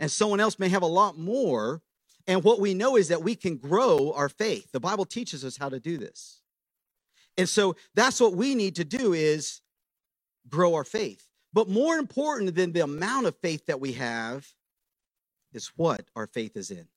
and 0.00 0.10
someone 0.10 0.40
else 0.40 0.58
may 0.58 0.68
have 0.68 0.82
a 0.82 0.86
lot 0.86 1.16
more. 1.16 1.82
And 2.26 2.42
what 2.42 2.58
we 2.58 2.74
know 2.74 2.96
is 2.96 3.06
that 3.08 3.22
we 3.22 3.36
can 3.36 3.58
grow 3.58 4.12
our 4.12 4.28
faith. 4.28 4.72
The 4.72 4.80
Bible 4.80 5.04
teaches 5.04 5.44
us 5.44 5.56
how 5.56 5.68
to 5.68 5.78
do 5.78 5.98
this. 5.98 6.40
And 7.38 7.48
so 7.48 7.76
that's 7.94 8.20
what 8.20 8.34
we 8.34 8.56
need 8.56 8.74
to 8.74 8.84
do 8.84 9.12
is 9.12 9.60
grow 10.48 10.74
our 10.74 10.82
faith. 10.82 11.28
But 11.52 11.68
more 11.68 11.96
important 11.96 12.56
than 12.56 12.72
the 12.72 12.82
amount 12.82 13.26
of 13.26 13.36
faith 13.36 13.66
that 13.66 13.78
we 13.78 13.92
have 13.92 14.48
is 15.52 15.70
what 15.76 16.06
our 16.16 16.26
faith 16.26 16.56
is 16.56 16.72
in. 16.72 16.88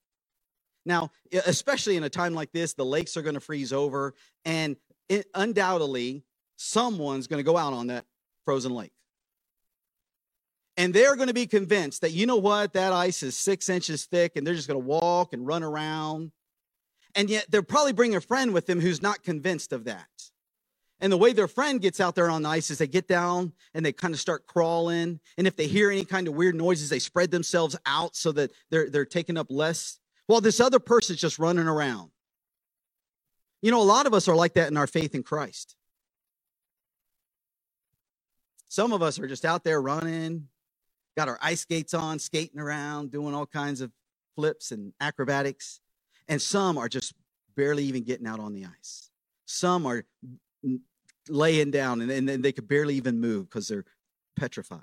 Now, 0.87 1.11
especially 1.45 1.97
in 1.97 2.03
a 2.03 2.09
time 2.09 2.33
like 2.33 2.51
this, 2.51 2.73
the 2.73 2.83
lakes 2.83 3.15
are 3.15 3.21
going 3.21 3.35
to 3.35 3.39
freeze 3.39 3.71
over, 3.71 4.15
and 4.43 4.75
it, 5.07 5.27
undoubtedly, 5.35 6.23
someone's 6.59 7.27
going 7.27 7.39
to 7.39 7.43
go 7.43 7.57
out 7.57 7.73
on 7.73 7.87
that 7.87 8.05
frozen 8.43 8.73
lake. 8.73 8.91
And 10.75 10.93
they're 10.93 11.15
going 11.15 11.27
to 11.27 11.33
be 11.33 11.47
convinced 11.47 12.01
that, 12.01 12.11
you 12.11 12.25
know 12.25 12.37
what, 12.37 12.73
that 12.73 12.93
ice 12.93 13.23
is 13.23 13.35
six 13.35 13.69
inches 13.69 14.05
thick 14.05 14.35
and 14.35 14.45
they're 14.45 14.55
just 14.55 14.67
going 14.67 14.79
to 14.79 14.85
walk 14.85 15.33
and 15.33 15.47
run 15.47 15.63
around. 15.63 16.31
And 17.15 17.29
yet 17.29 17.45
they'll 17.49 17.63
probably 17.63 17.93
bring 17.93 18.15
a 18.15 18.21
friend 18.21 18.53
with 18.53 18.65
them 18.65 18.79
who's 18.79 19.01
not 19.01 19.23
convinced 19.23 19.73
of 19.73 19.85
that. 19.85 20.07
And 21.01 21.11
the 21.11 21.17
way 21.17 21.31
their 21.31 21.47
friend 21.47 21.79
gets 21.79 22.01
out 22.01 22.15
there 22.15 22.29
on 22.29 22.43
the 22.43 22.49
ice 22.49 22.69
is 22.69 22.77
they 22.77 22.87
get 22.87 23.07
down 23.07 23.53
and 23.73 23.85
they 23.85 23.93
kind 23.93 24.13
of 24.13 24.19
start 24.19 24.45
crawling. 24.45 25.21
And 25.37 25.47
if 25.47 25.55
they 25.55 25.67
hear 25.67 25.91
any 25.91 26.03
kind 26.03 26.27
of 26.27 26.35
weird 26.35 26.55
noises, 26.55 26.89
they 26.89 26.99
spread 26.99 27.31
themselves 27.31 27.77
out 27.85 28.17
so 28.17 28.33
that 28.33 28.51
they're, 28.69 28.89
they're 28.89 29.05
taking 29.05 29.37
up 29.37 29.47
less. 29.49 29.99
While 30.27 30.41
this 30.41 30.59
other 30.59 30.79
person's 30.79 31.21
just 31.21 31.39
running 31.39 31.67
around. 31.67 32.11
You 33.61 33.71
know, 33.71 33.81
a 33.81 33.83
lot 33.83 34.07
of 34.07 34.13
us 34.13 34.27
are 34.27 34.35
like 34.35 34.53
that 34.53 34.69
in 34.69 34.77
our 34.77 34.87
faith 34.87 35.15
in 35.15 35.23
Christ. 35.23 35.75
Some 38.69 38.93
of 38.93 39.01
us 39.01 39.19
are 39.19 39.27
just 39.27 39.45
out 39.45 39.63
there 39.63 39.81
running, 39.81 40.47
got 41.17 41.27
our 41.27 41.39
ice 41.41 41.61
skates 41.61 41.93
on, 41.93 42.19
skating 42.19 42.59
around, 42.59 43.11
doing 43.11 43.33
all 43.33 43.47
kinds 43.47 43.81
of 43.81 43.91
flips 44.35 44.71
and 44.71 44.93
acrobatics. 45.01 45.81
And 46.27 46.39
some 46.41 46.77
are 46.77 46.87
just 46.87 47.13
barely 47.55 47.83
even 47.85 48.03
getting 48.03 48.27
out 48.27 48.39
on 48.39 48.53
the 48.53 48.65
ice. 48.65 49.09
Some 49.45 49.87
are 49.87 50.05
laying 51.27 51.71
down 51.71 52.01
and, 52.01 52.29
and, 52.29 52.43
they 52.43 52.51
could 52.51 52.67
barely 52.67 52.95
even 52.95 53.19
move 53.19 53.49
because 53.49 53.67
they're 53.67 53.85
petrified. 54.35 54.81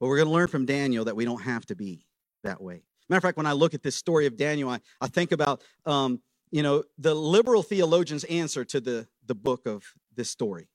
But 0.00 0.08
we're 0.08 0.16
going 0.16 0.28
to 0.28 0.34
learn 0.34 0.48
from 0.48 0.66
Daniel 0.66 1.04
that 1.04 1.16
we 1.16 1.24
don't 1.24 1.42
have 1.42 1.64
to 1.66 1.76
be 1.76 2.06
that 2.42 2.60
way. 2.60 2.82
Matter 3.08 3.18
of 3.18 3.22
fact, 3.22 3.36
when 3.36 3.46
I 3.46 3.52
look 3.52 3.72
at 3.72 3.82
this 3.82 3.94
story 3.94 4.26
of 4.26 4.36
Daniel, 4.36 4.68
I, 4.68 4.80
I 5.00 5.06
think 5.06 5.30
about 5.30 5.62
um, 5.86 6.20
you 6.50 6.62
know 6.62 6.84
the 6.98 7.14
liberal 7.14 7.62
theologians' 7.62 8.24
answer 8.24 8.64
to 8.64 8.80
the 8.80 9.06
the 9.26 9.34
book 9.34 9.66
of 9.66 9.84
this 10.14 10.30
story. 10.30 10.68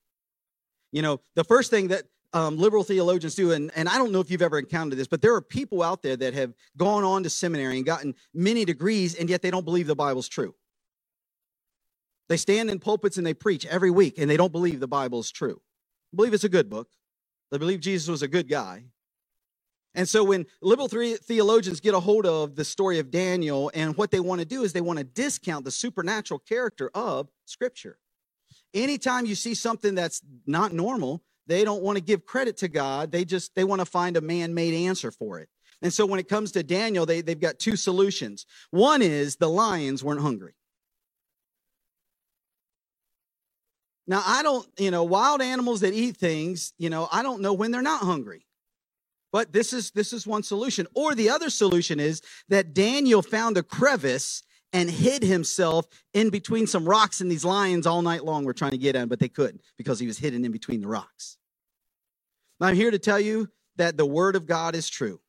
You 0.92 1.02
know, 1.02 1.22
the 1.36 1.44
first 1.44 1.70
thing 1.70 1.90
that 1.90 2.04
um, 2.34 2.58
liberal 2.58 2.84
theologians 2.84 3.36
do, 3.36 3.52
and, 3.52 3.72
and 3.76 3.90
I 3.90 3.98
don't 3.98 4.12
know 4.12 4.20
if 4.20 4.30
you've 4.30 4.42
ever 4.42 4.60
encountered 4.60 4.98
this, 4.98 5.08
but 5.08 5.22
there 5.22 5.34
are 5.34 5.42
people 5.42 5.82
out 5.82 6.04
there 6.04 6.16
that 6.16 6.34
have 6.34 6.54
gone 6.78 7.04
on 7.04 7.24
to 7.24 7.30
seminary 7.30 7.78
and 7.78 7.86
gotten 7.86 8.16
many 8.34 8.66
degrees, 8.66 9.16
and 9.16 9.30
yet 9.30 9.42
they 9.42 9.52
don't 9.52 9.66
believe 9.66 9.88
the 9.88 9.96
Bible's 9.96 10.28
true. 10.28 10.56
They 12.28 12.38
stand 12.38 12.70
in 12.70 12.80
pulpits 12.80 13.18
and 13.18 13.26
they 13.26 13.34
preach 13.34 13.66
every 13.66 13.90
week, 13.90 14.20
and 14.20 14.30
they 14.30 14.38
don't 14.38 14.52
believe 14.52 14.80
the 14.80 14.88
Bible 14.88 15.20
is 15.20 15.32
true. 15.32 15.62
They 16.12 16.16
believe 16.18 16.34
it's 16.34 16.44
a 16.44 16.50
good 16.50 16.70
book. 16.70 16.90
They 17.52 17.58
believe 17.58 17.80
Jesus 17.80 18.08
was 18.08 18.22
a 18.22 18.28
good 18.28 18.48
guy. 18.48 18.86
And 19.96 20.08
so 20.08 20.24
when 20.24 20.46
liberal 20.62 20.88
theologians 20.88 21.80
get 21.80 21.96
a 21.96 22.00
hold 22.00 22.28
of 22.28 22.56
the 22.56 22.64
story 22.64 23.00
of 23.00 23.10
Daniel, 23.10 23.72
and 23.74 23.98
what 23.98 24.12
they 24.12 24.20
want 24.20 24.40
to 24.40 24.46
do 24.46 24.62
is 24.62 24.72
they 24.72 24.82
want 24.82 25.00
to 25.00 25.04
discount 25.04 25.66
the 25.66 25.72
supernatural 25.72 26.40
character 26.40 26.92
of 26.94 27.30
Scripture. 27.46 27.98
Anytime 28.74 29.26
you 29.26 29.36
see 29.36 29.56
something 29.56 29.96
that's 29.96 30.22
not 30.46 30.74
normal, 30.74 31.24
they 31.48 31.64
don't 31.64 31.82
want 31.82 31.98
to 31.98 32.04
give 32.04 32.26
credit 32.26 32.58
to 32.58 32.68
God. 32.68 33.12
They 33.12 33.26
just 33.26 33.56
they 33.56 33.64
want 33.64 33.80
to 33.80 33.86
find 33.86 34.18
a 34.18 34.22
man-made 34.22 34.74
answer 34.88 35.12
for 35.12 35.40
it. 35.40 35.50
And 35.82 35.94
so 35.94 36.06
when 36.06 36.20
it 36.20 36.28
comes 36.28 36.52
to 36.52 36.64
Daniel, 36.64 37.06
they, 37.06 37.22
they've 37.22 37.40
got 37.40 37.58
two 37.58 37.76
solutions. 37.76 38.46
One 38.70 39.02
is 39.02 39.38
the 39.38 39.50
lions 39.50 40.04
weren't 40.04 40.22
hungry. 40.22 40.54
Now, 44.06 44.24
I 44.26 44.44
don't, 44.44 44.68
you 44.78 44.92
know, 44.92 45.04
wild 45.04 45.42
animals 45.42 45.82
that 45.82 45.94
eat 45.94 46.18
things, 46.18 46.74
you 46.78 46.90
know, 46.90 47.08
I 47.12 47.22
don't 47.24 47.42
know 47.42 47.54
when 47.54 47.72
they're 47.72 47.82
not 47.82 48.02
hungry. 48.02 48.46
But 49.32 49.54
this 49.54 49.74
is 49.74 49.92
this 49.92 50.12
is 50.12 50.26
one 50.26 50.42
solution. 50.42 50.88
Or 50.96 51.14
the 51.14 51.30
other 51.30 51.52
solution 51.52 52.00
is 52.00 52.22
that 52.50 52.74
Daniel 52.74 53.22
found 53.22 53.58
a 53.58 53.64
crevice 53.64 54.42
and 54.74 54.90
hid 54.90 55.24
himself 55.24 55.88
in 56.14 56.30
between 56.30 56.68
some 56.68 56.88
rocks 56.88 57.22
and 57.22 57.32
these 57.32 57.46
lions 57.46 57.88
all 57.88 58.02
night 58.02 58.24
long 58.24 58.46
were 58.46 58.54
trying 58.54 58.72
to 58.72 58.78
get 58.78 58.96
at 58.96 59.04
him, 59.04 59.10
but 59.10 59.20
they 59.20 59.30
couldn't 59.30 59.62
because 59.78 60.00
he 60.00 60.08
was 60.08 60.18
hidden 60.18 60.46
in 60.46 60.52
between 60.52 60.82
the 60.82 60.88
rocks. 60.88 61.38
Now, 62.60 62.68
I'm 62.68 62.76
here 62.76 62.92
to 62.92 63.00
tell 63.00 63.20
you 63.20 63.50
that 63.78 63.98
the 63.98 64.06
Word 64.06 64.36
of 64.36 64.46
God 64.46 64.76
is 64.76 64.90
true. 64.90 65.20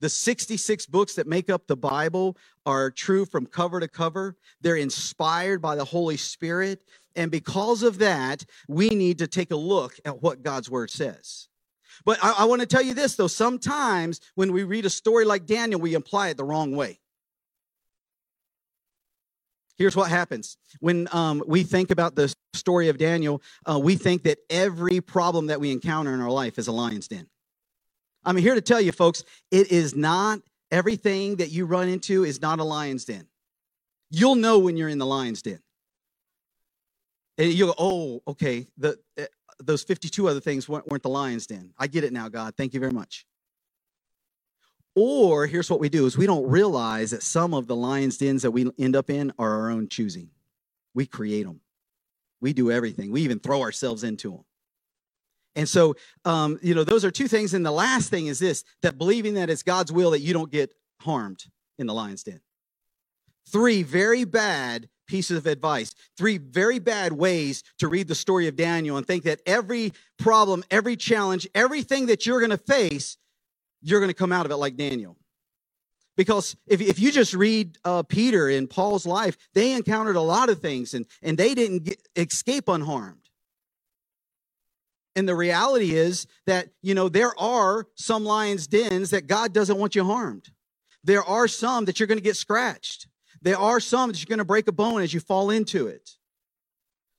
The 0.00 0.08
66 0.08 0.86
books 0.86 1.14
that 1.14 1.26
make 1.26 1.50
up 1.50 1.66
the 1.66 1.76
Bible 1.76 2.36
are 2.64 2.90
true 2.90 3.24
from 3.24 3.46
cover 3.46 3.80
to 3.80 3.88
cover. 3.88 4.36
They're 4.60 4.76
inspired 4.76 5.60
by 5.60 5.74
the 5.74 5.84
Holy 5.84 6.16
Spirit. 6.16 6.82
And 7.16 7.32
because 7.32 7.82
of 7.82 7.98
that, 7.98 8.44
we 8.68 8.90
need 8.90 9.18
to 9.18 9.26
take 9.26 9.50
a 9.50 9.56
look 9.56 9.94
at 10.04 10.22
what 10.22 10.42
God's 10.44 10.70
Word 10.70 10.90
says. 10.90 11.48
But 12.04 12.18
I, 12.22 12.34
I 12.38 12.44
want 12.44 12.60
to 12.60 12.66
tell 12.66 12.82
you 12.82 12.94
this, 12.94 13.16
though. 13.16 13.26
Sometimes 13.26 14.20
when 14.36 14.52
we 14.52 14.62
read 14.62 14.86
a 14.86 14.90
story 14.90 15.24
like 15.24 15.46
Daniel, 15.46 15.80
we 15.80 15.94
imply 15.94 16.28
it 16.28 16.36
the 16.36 16.44
wrong 16.44 16.76
way. 16.76 17.00
Here's 19.78 19.94
what 19.94 20.10
happens 20.10 20.56
when 20.80 21.08
um, 21.12 21.42
we 21.46 21.62
think 21.62 21.92
about 21.92 22.16
the 22.16 22.34
story 22.52 22.88
of 22.88 22.98
Daniel, 22.98 23.40
uh, 23.64 23.78
we 23.78 23.94
think 23.94 24.24
that 24.24 24.38
every 24.50 25.00
problem 25.00 25.46
that 25.46 25.60
we 25.60 25.70
encounter 25.70 26.12
in 26.12 26.20
our 26.20 26.30
life 26.30 26.58
is 26.58 26.66
a 26.66 26.72
lion's 26.72 27.06
den. 27.06 27.28
I'm 28.24 28.36
here 28.36 28.56
to 28.56 28.60
tell 28.60 28.80
you, 28.80 28.90
folks, 28.90 29.22
it 29.52 29.70
is 29.70 29.94
not 29.94 30.40
everything 30.72 31.36
that 31.36 31.50
you 31.50 31.64
run 31.64 31.88
into 31.88 32.24
is 32.24 32.42
not 32.42 32.58
a 32.58 32.64
lion's 32.64 33.04
den. 33.04 33.28
You'll 34.10 34.34
know 34.34 34.58
when 34.58 34.76
you're 34.76 34.88
in 34.88 34.98
the 34.98 35.06
lion's 35.06 35.42
den. 35.42 35.60
And 37.38 37.52
you'll 37.52 37.68
go, 37.68 37.74
oh, 37.78 38.22
okay, 38.26 38.66
the, 38.76 38.98
uh, 39.16 39.26
those 39.60 39.84
52 39.84 40.28
other 40.28 40.40
things 40.40 40.68
weren't, 40.68 40.88
weren't 40.88 41.04
the 41.04 41.08
lion's 41.08 41.46
den. 41.46 41.72
I 41.78 41.86
get 41.86 42.02
it 42.02 42.12
now, 42.12 42.28
God. 42.28 42.54
Thank 42.56 42.74
you 42.74 42.80
very 42.80 42.92
much. 42.92 43.27
Or 45.00 45.46
here's 45.46 45.70
what 45.70 45.78
we 45.78 45.88
do 45.88 46.06
is 46.06 46.18
we 46.18 46.26
don't 46.26 46.48
realize 46.48 47.12
that 47.12 47.22
some 47.22 47.54
of 47.54 47.68
the 47.68 47.76
lion's 47.76 48.18
dens 48.18 48.42
that 48.42 48.50
we 48.50 48.68
end 48.80 48.96
up 48.96 49.10
in 49.10 49.32
are 49.38 49.60
our 49.60 49.70
own 49.70 49.86
choosing. 49.86 50.30
We 50.92 51.06
create 51.06 51.44
them. 51.44 51.60
We 52.40 52.52
do 52.52 52.72
everything. 52.72 53.12
We 53.12 53.20
even 53.20 53.38
throw 53.38 53.62
ourselves 53.62 54.02
into 54.02 54.32
them. 54.32 54.44
And 55.54 55.68
so, 55.68 55.94
um, 56.24 56.58
you 56.62 56.74
know, 56.74 56.82
those 56.82 57.04
are 57.04 57.12
two 57.12 57.28
things. 57.28 57.54
And 57.54 57.64
the 57.64 57.70
last 57.70 58.10
thing 58.10 58.26
is 58.26 58.40
this 58.40 58.64
that 58.82 58.98
believing 58.98 59.34
that 59.34 59.48
it's 59.48 59.62
God's 59.62 59.92
will 59.92 60.10
that 60.10 60.20
you 60.20 60.32
don't 60.32 60.50
get 60.50 60.74
harmed 61.00 61.44
in 61.78 61.86
the 61.86 61.94
lion's 61.94 62.24
den. 62.24 62.40
Three 63.48 63.84
very 63.84 64.24
bad 64.24 64.88
pieces 65.06 65.38
of 65.38 65.46
advice, 65.46 65.94
three 66.16 66.38
very 66.38 66.80
bad 66.80 67.12
ways 67.12 67.62
to 67.78 67.86
read 67.86 68.08
the 68.08 68.16
story 68.16 68.48
of 68.48 68.56
Daniel 68.56 68.96
and 68.96 69.06
think 69.06 69.22
that 69.22 69.42
every 69.46 69.92
problem, 70.18 70.64
every 70.72 70.96
challenge, 70.96 71.46
everything 71.54 72.06
that 72.06 72.26
you're 72.26 72.40
going 72.40 72.50
to 72.50 72.58
face 72.58 73.16
you're 73.82 74.00
going 74.00 74.10
to 74.10 74.14
come 74.14 74.32
out 74.32 74.46
of 74.46 74.52
it 74.52 74.56
like 74.56 74.76
Daniel. 74.76 75.16
Because 76.16 76.56
if, 76.66 76.80
if 76.80 76.98
you 76.98 77.12
just 77.12 77.32
read 77.32 77.78
uh, 77.84 78.02
Peter 78.02 78.48
and 78.48 78.68
Paul's 78.68 79.06
life, 79.06 79.36
they 79.54 79.72
encountered 79.72 80.16
a 80.16 80.20
lot 80.20 80.48
of 80.48 80.60
things 80.60 80.92
and, 80.94 81.06
and 81.22 81.38
they 81.38 81.54
didn't 81.54 81.84
get, 81.84 82.02
escape 82.16 82.68
unharmed. 82.68 83.28
And 85.14 85.28
the 85.28 85.36
reality 85.36 85.94
is 85.94 86.26
that, 86.46 86.68
you 86.82 86.94
know, 86.94 87.08
there 87.08 87.38
are 87.40 87.86
some 87.94 88.24
lions' 88.24 88.66
dens 88.66 89.10
that 89.10 89.26
God 89.26 89.52
doesn't 89.52 89.78
want 89.78 89.94
you 89.94 90.04
harmed. 90.04 90.50
There 91.04 91.24
are 91.24 91.48
some 91.48 91.84
that 91.84 91.98
you're 91.98 92.06
going 92.06 92.18
to 92.18 92.24
get 92.24 92.36
scratched. 92.36 93.06
There 93.40 93.58
are 93.58 93.80
some 93.80 94.10
that 94.10 94.18
you're 94.18 94.28
going 94.28 94.38
to 94.38 94.44
break 94.44 94.66
a 94.68 94.72
bone 94.72 95.02
as 95.02 95.14
you 95.14 95.20
fall 95.20 95.50
into 95.50 95.86
it. 95.86 96.17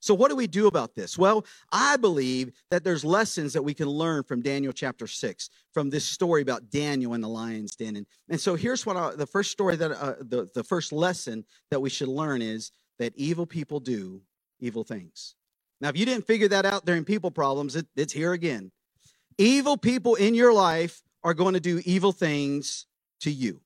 So, 0.02 0.14
what 0.14 0.30
do 0.30 0.36
we 0.36 0.48
do 0.48 0.68
about 0.68 0.96
this? 0.96 1.18
Well, 1.18 1.46
I 1.72 1.98
believe 1.98 2.52
that 2.72 2.84
there's 2.84 3.04
lessons 3.04 3.54
that 3.54 3.64
we 3.64 3.74
can 3.74 3.90
learn 3.90 4.24
from 4.24 4.42
Daniel 4.42 4.72
chapter 4.72 5.08
6, 5.08 5.50
from 5.74 5.90
this 5.90 6.06
story 6.06 6.42
about 6.42 6.70
Daniel 6.70 7.14
and 7.14 7.24
the 7.24 7.28
lion's 7.28 7.76
den. 7.76 7.98
And, 7.98 8.06
and 8.30 8.40
so, 8.40 8.56
here's 8.56 8.86
what 8.86 8.96
I, 8.96 9.16
the 9.16 9.28
first 9.28 9.52
story 9.52 9.76
that, 9.76 9.92
uh, 9.92 10.16
the, 10.20 10.50
the 10.54 10.64
first 10.64 10.94
lesson 10.94 11.44
that 11.70 11.82
we 11.82 11.90
should 11.90 12.08
learn 12.08 12.42
is 12.42 12.72
that 12.98 13.14
evil 13.16 13.46
people 13.46 13.80
do 13.80 14.22
evil 14.60 14.84
things. 14.84 15.36
Now, 15.82 15.90
if 15.90 15.98
you 15.98 16.06
didn't 16.06 16.28
figure 16.28 16.48
that 16.50 16.66
out 16.66 16.86
during 16.86 17.04
people 17.04 17.32
problems, 17.32 17.76
it, 17.76 17.88
it's 17.96 18.14
here 18.14 18.34
again. 18.34 18.72
Evil 19.38 19.78
people 19.78 20.16
in 20.16 20.36
your 20.36 20.54
life 20.54 21.02
are 21.24 21.34
going 21.34 21.54
to 21.54 21.60
do 21.60 21.82
evil 21.86 22.12
things 22.12 22.86
to 23.22 23.32
you. 23.32 23.62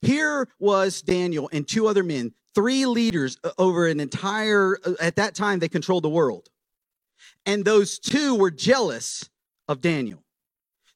Here 0.00 0.48
was 0.60 1.02
Daniel 1.02 1.48
and 1.52 1.66
two 1.66 1.88
other 1.88 2.04
men, 2.04 2.32
three 2.58 2.86
leaders 2.86 3.38
uh, 3.44 3.50
over 3.56 3.86
an 3.86 4.00
entire, 4.00 4.80
uh, 4.84 4.94
at 5.00 5.14
that 5.14 5.36
time, 5.36 5.60
they 5.60 5.68
controlled 5.68 6.02
the 6.02 6.08
world. 6.08 6.48
And 7.46 7.64
those 7.64 8.00
two 8.00 8.34
were 8.34 8.50
jealous 8.50 9.30
of 9.68 9.80
Daniel. 9.80 10.24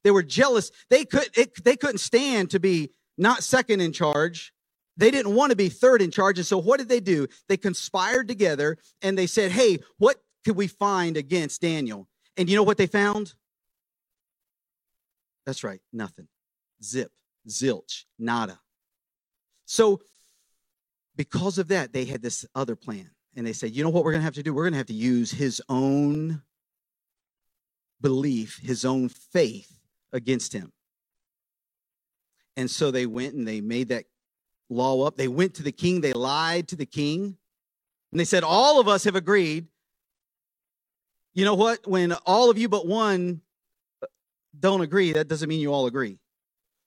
They 0.02 0.10
were 0.10 0.24
jealous. 0.24 0.72
They, 0.90 1.04
could, 1.04 1.28
it, 1.36 1.62
they 1.62 1.76
couldn't 1.76 1.98
stand 1.98 2.50
to 2.50 2.58
be 2.58 2.90
not 3.16 3.44
second 3.44 3.80
in 3.80 3.92
charge. 3.92 4.52
They 4.96 5.12
didn't 5.12 5.36
want 5.36 5.50
to 5.50 5.56
be 5.56 5.68
third 5.68 6.02
in 6.02 6.10
charge. 6.10 6.36
And 6.36 6.46
so 6.46 6.58
what 6.58 6.80
did 6.80 6.88
they 6.88 6.98
do? 6.98 7.28
They 7.48 7.56
conspired 7.56 8.26
together 8.26 8.76
and 9.00 9.16
they 9.16 9.28
said, 9.28 9.52
hey, 9.52 9.78
what 9.98 10.16
could 10.44 10.56
we 10.56 10.66
find 10.66 11.16
against 11.16 11.60
Daniel? 11.60 12.08
And 12.36 12.50
you 12.50 12.56
know 12.56 12.64
what 12.64 12.76
they 12.76 12.88
found? 12.88 13.34
That's 15.46 15.62
right, 15.62 15.80
nothing. 15.92 16.26
Zip, 16.82 17.12
zilch, 17.48 18.02
nada. 18.18 18.58
So, 19.64 20.00
because 21.16 21.58
of 21.58 21.68
that, 21.68 21.92
they 21.92 22.04
had 22.04 22.22
this 22.22 22.46
other 22.54 22.76
plan. 22.76 23.10
And 23.34 23.46
they 23.46 23.52
said, 23.52 23.74
you 23.74 23.82
know 23.82 23.90
what 23.90 24.04
we're 24.04 24.12
going 24.12 24.20
to 24.20 24.24
have 24.24 24.34
to 24.34 24.42
do? 24.42 24.52
We're 24.52 24.64
going 24.64 24.72
to 24.72 24.78
have 24.78 24.86
to 24.86 24.94
use 24.94 25.30
his 25.30 25.62
own 25.68 26.42
belief, 28.00 28.58
his 28.62 28.84
own 28.84 29.08
faith 29.08 29.78
against 30.12 30.52
him. 30.52 30.72
And 32.56 32.70
so 32.70 32.90
they 32.90 33.06
went 33.06 33.34
and 33.34 33.48
they 33.48 33.60
made 33.60 33.88
that 33.88 34.04
law 34.68 35.06
up. 35.06 35.16
They 35.16 35.28
went 35.28 35.54
to 35.54 35.62
the 35.62 35.72
king, 35.72 36.00
they 36.00 36.12
lied 36.12 36.68
to 36.68 36.76
the 36.76 36.86
king, 36.86 37.36
and 38.10 38.20
they 38.20 38.24
said, 38.24 38.44
All 38.44 38.78
of 38.80 38.88
us 38.88 39.04
have 39.04 39.16
agreed. 39.16 39.66
You 41.34 41.46
know 41.46 41.54
what? 41.54 41.86
When 41.86 42.12
all 42.26 42.50
of 42.50 42.58
you 42.58 42.68
but 42.68 42.86
one 42.86 43.40
uh, 44.02 44.06
don't 44.58 44.82
agree, 44.82 45.12
that 45.12 45.28
doesn't 45.28 45.48
mean 45.48 45.60
you 45.60 45.72
all 45.72 45.86
agree. 45.86 46.18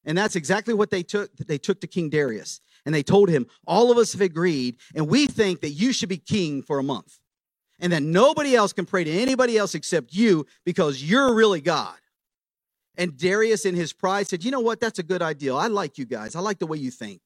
And 0.04 0.16
that's 0.16 0.36
exactly 0.36 0.72
what 0.72 0.90
they 0.90 1.02
took 1.02 1.36
they 1.36 1.58
took 1.58 1.80
to 1.80 1.88
King 1.88 2.10
Darius. 2.10 2.60
And 2.86 2.94
they 2.94 3.02
told 3.02 3.28
him, 3.28 3.46
All 3.66 3.90
of 3.90 3.98
us 3.98 4.12
have 4.12 4.22
agreed, 4.22 4.76
and 4.94 5.08
we 5.08 5.26
think 5.26 5.60
that 5.60 5.70
you 5.70 5.92
should 5.92 6.08
be 6.08 6.16
king 6.16 6.62
for 6.62 6.78
a 6.78 6.84
month. 6.84 7.18
And 7.78 7.92
that 7.92 8.02
nobody 8.02 8.56
else 8.56 8.72
can 8.72 8.86
pray 8.86 9.04
to 9.04 9.10
anybody 9.10 9.58
else 9.58 9.74
except 9.74 10.14
you 10.14 10.46
because 10.64 11.02
you're 11.02 11.34
really 11.34 11.60
God. 11.60 11.96
And 12.96 13.18
Darius, 13.18 13.66
in 13.66 13.74
his 13.74 13.92
pride, 13.92 14.28
said, 14.28 14.44
You 14.44 14.50
know 14.50 14.60
what? 14.60 14.80
That's 14.80 14.98
a 14.98 15.02
good 15.02 15.20
idea. 15.20 15.54
I 15.54 15.66
like 15.66 15.98
you 15.98 16.06
guys. 16.06 16.34
I 16.34 16.40
like 16.40 16.58
the 16.58 16.66
way 16.66 16.78
you 16.78 16.90
think. 16.90 17.20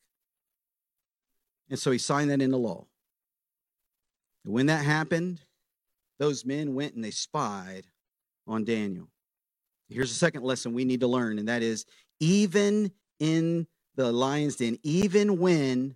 And 1.69 1.79
so 1.79 1.93
he 1.93 1.99
signed 1.99 2.31
that 2.31 2.43
into 2.43 2.57
law. 2.57 2.87
And 4.45 4.53
when 4.53 4.67
that 4.67 4.85
happened, 4.85 5.41
those 6.19 6.45
men 6.45 6.75
went 6.75 6.95
and 6.95 7.05
they 7.05 7.13
spied 7.13 7.87
on 8.47 8.65
Daniel. 8.65 9.09
Here's 9.89 10.11
a 10.11 10.15
second 10.15 10.43
lesson 10.43 10.73
we 10.73 10.85
need 10.85 11.01
to 11.01 11.07
learn, 11.07 11.39
and 11.39 11.49
that 11.49 11.63
is 11.63 11.85
even 12.19 12.91
in 13.21 13.67
the 14.01 14.13
lion's 14.13 14.57
den, 14.57 14.79
even 14.83 15.39
when 15.39 15.95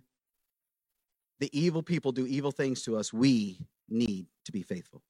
the 1.39 1.49
evil 1.57 1.81
people 1.81 2.11
do 2.11 2.25
evil 2.27 2.51
things 2.51 2.83
to 2.83 2.97
us, 2.97 3.11
we 3.11 3.59
need 3.89 4.27
to 4.45 4.51
be 4.51 4.61
faithful. 4.61 5.01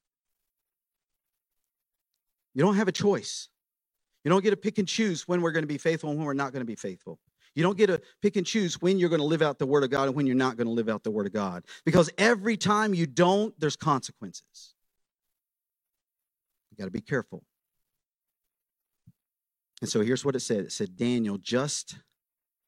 You 2.54 2.64
don't 2.64 2.76
have 2.76 2.88
a 2.88 2.94
choice. 2.94 3.50
You 4.24 4.30
don't 4.30 4.42
get 4.42 4.52
to 4.52 4.58
pick 4.58 4.78
and 4.78 4.88
choose 4.88 5.28
when 5.28 5.42
we're 5.42 5.52
going 5.52 5.64
to 5.64 5.68
be 5.68 5.78
faithful 5.78 6.10
and 6.10 6.18
when 6.18 6.26
we're 6.26 6.34
not 6.34 6.54
going 6.54 6.62
to 6.62 6.66
be 6.66 6.76
faithful. 6.76 7.20
You 7.54 7.64
don't 7.64 7.78
get 7.78 7.88
to 7.88 8.02
pick 8.22 8.38
and 8.38 8.46
choose 8.46 8.82
when 8.82 8.98
you're 8.98 9.10
going 9.10 9.22
to 9.22 9.26
live 9.26 9.42
out 9.42 9.60
the 9.60 9.66
word 9.66 9.84
of 9.84 9.90
God 9.90 10.08
and 10.08 10.16
when 10.16 10.26
you're 10.26 10.36
not 10.36 10.58
going 10.58 10.68
to 10.68 10.74
live 10.74 10.90
out 10.90 11.04
the 11.04 11.12
word 11.12 11.28
of 11.28 11.34
God. 11.34 11.66
Because 11.86 12.10
every 12.18 12.58
time 12.58 12.94
you 12.94 13.06
don't, 13.06 13.58
there's 13.60 13.76
consequences. 13.76 14.74
You 16.72 16.78
got 16.78 16.86
to 16.86 16.92
be 16.92 17.02
careful. 17.02 17.44
And 19.82 19.90
so 19.90 20.02
here's 20.02 20.26
what 20.26 20.36
it 20.36 20.40
said 20.40 20.66
it 20.66 20.72
said, 20.72 20.96
Daniel, 20.96 21.38
just 21.38 21.98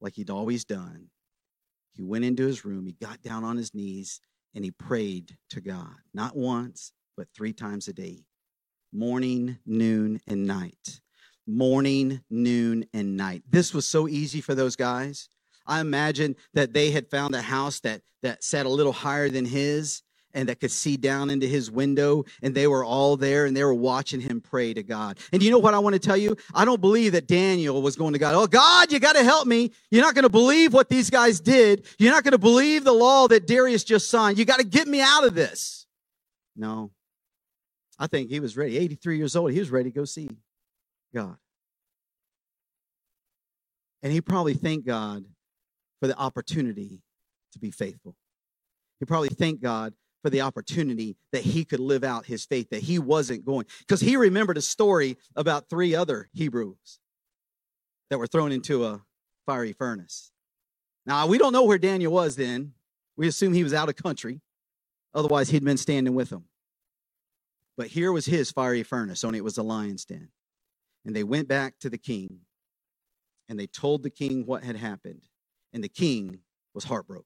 like 0.02 0.16
he'd 0.16 0.30
always 0.30 0.66
done, 0.66 1.10
he 1.94 2.04
went 2.04 2.26
into 2.26 2.46
his 2.46 2.66
room, 2.66 2.86
he 2.86 2.94
got 2.94 3.22
down 3.22 3.44
on 3.44 3.58
his 3.58 3.74
knees, 3.74 4.22
and 4.54 4.64
he 4.64 4.72
prayed 4.72 5.38
to 5.50 5.62
God, 5.62 5.96
not 6.14 6.36
once, 6.36 6.94
but 7.16 7.28
three 7.36 7.54
times 7.54 7.88
a 7.88 7.94
day 7.94 8.26
morning, 8.94 9.58
noon, 9.66 10.22
and 10.28 10.46
night 10.48 11.02
morning, 11.48 12.22
noon, 12.30 12.86
and 12.94 13.16
night. 13.16 13.42
This 13.50 13.74
was 13.74 13.86
so 13.86 14.08
easy 14.08 14.42
for 14.42 14.54
those 14.54 14.76
guys. 14.76 15.30
I 15.66 15.80
imagine 15.80 16.36
that 16.54 16.74
they 16.74 16.92
had 16.92 17.10
found 17.10 17.34
a 17.34 17.42
house 17.42 17.80
that 17.82 18.02
that 18.22 18.44
sat 18.44 18.66
a 18.66 18.70
little 18.70 18.92
higher 18.92 19.30
than 19.30 19.46
his 19.46 20.02
and 20.34 20.50
that 20.50 20.60
could 20.60 20.72
see 20.72 20.98
down 20.98 21.30
into 21.30 21.48
his 21.48 21.72
window 21.72 22.24
and 22.42 22.54
they 22.54 22.68
were 22.68 22.84
all 22.84 23.18
there 23.18 23.46
and 23.46 23.56
they 23.56 23.64
were 23.64 23.74
watching 23.74 24.20
him 24.20 24.42
pray 24.42 24.74
to 24.74 24.84
God. 24.84 25.18
And 25.32 25.42
you 25.42 25.52
know 25.52 25.60
what 25.60 25.74
I 25.74 25.80
want 25.80 25.94
to 25.94 26.00
tell 26.00 26.18
you? 26.18 26.36
I 26.54 26.66
don't 26.66 26.82
believe 26.82 27.14
that 27.14 27.28
Daniel 27.28 27.82
was 27.82 27.96
going 27.96 28.14
to 28.14 28.20
God, 28.20 28.36
"Oh 28.36 28.48
God, 28.48 28.92
you 28.92 29.00
got 29.00 29.16
to 29.16 29.24
help 29.24 29.48
me. 29.48 29.72
You're 29.90 30.04
not 30.04 30.16
going 30.16 30.24
to 30.24 30.30
believe 30.30 30.74
what 30.74 30.90
these 30.90 31.10
guys 31.10 31.40
did. 31.40 31.86
You're 31.98 32.12
not 32.12 32.24
going 32.24 32.34
to 32.34 32.38
believe 32.38 32.84
the 32.84 32.94
law 32.94 33.28
that 33.28 33.48
Darius 33.48 33.84
just 33.84 34.10
signed. 34.10 34.38
You 34.38 34.46
got 34.46 34.60
to 34.60 34.66
get 34.66 34.88
me 34.88 35.02
out 35.02 35.26
of 35.26 35.34
this." 35.34 35.86
No. 36.56 36.92
I 38.00 38.08
think 38.08 38.30
he 38.30 38.40
was 38.40 38.56
ready. 38.56 38.78
83 38.78 39.18
years 39.18 39.36
old, 39.36 39.52
he 39.52 39.60
was 39.60 39.72
ready 39.72 39.90
to 39.90 39.96
go 39.96 40.06
see 40.06 40.30
God. 41.14 41.38
And 44.04 44.12
he 44.12 44.22
probably 44.22 44.54
thanked 44.54 44.86
God 44.86 45.26
for 46.00 46.08
the 46.08 46.16
opportunity 46.16 47.02
to 47.54 47.60
be 47.60 47.72
faithful. 47.72 48.16
He 49.00 49.06
probably 49.06 49.30
thanked 49.30 49.62
God 49.62 49.94
for 50.28 50.32
the 50.32 50.42
opportunity 50.42 51.16
that 51.32 51.42
he 51.42 51.64
could 51.64 51.80
live 51.80 52.04
out 52.04 52.26
his 52.26 52.44
faith, 52.44 52.70
that 52.70 52.82
he 52.82 53.00
wasn't 53.00 53.46
going. 53.46 53.66
Because 53.80 54.02
he 54.02 54.18
remembered 54.18 54.58
a 54.58 54.62
story 54.62 55.18
about 55.38 55.70
three 55.70 55.96
other 55.96 56.28
Hebrews 56.34 57.00
that 58.10 58.18
were 58.18 58.28
thrown 58.28 58.52
into 58.52 58.84
a 58.84 59.04
fiery 59.46 59.72
furnace. 59.72 60.34
Now, 61.06 61.28
we 61.28 61.38
don't 61.38 61.54
know 61.54 61.64
where 61.64 61.78
Daniel 61.78 62.12
was 62.12 62.36
then. 62.36 62.74
We 63.16 63.30
assume 63.30 63.54
he 63.54 63.64
was 63.64 63.74
out 63.74 63.88
of 63.88 63.96
country. 63.96 64.42
Otherwise, 65.14 65.50
he'd 65.50 65.64
been 65.64 65.78
standing 65.78 66.14
with 66.14 66.30
them. 66.30 66.44
But 67.78 67.88
here 67.88 68.12
was 68.12 68.26
his 68.26 68.52
fiery 68.52 68.84
furnace, 68.84 69.24
only 69.24 69.38
it 69.38 69.46
was 69.46 69.58
a 69.58 69.64
lion's 69.64 70.04
den. 70.04 70.28
And 71.06 71.16
they 71.16 71.24
went 71.24 71.48
back 71.48 71.80
to 71.80 71.90
the 71.90 71.98
king 71.98 72.42
and 73.48 73.58
they 73.58 73.68
told 73.68 74.04
the 74.04 74.10
king 74.10 74.46
what 74.46 74.66
had 74.66 74.76
happened. 74.76 75.22
And 75.72 75.82
the 75.82 75.88
king 75.88 76.40
was 76.74 76.84
heartbroken. 76.84 77.24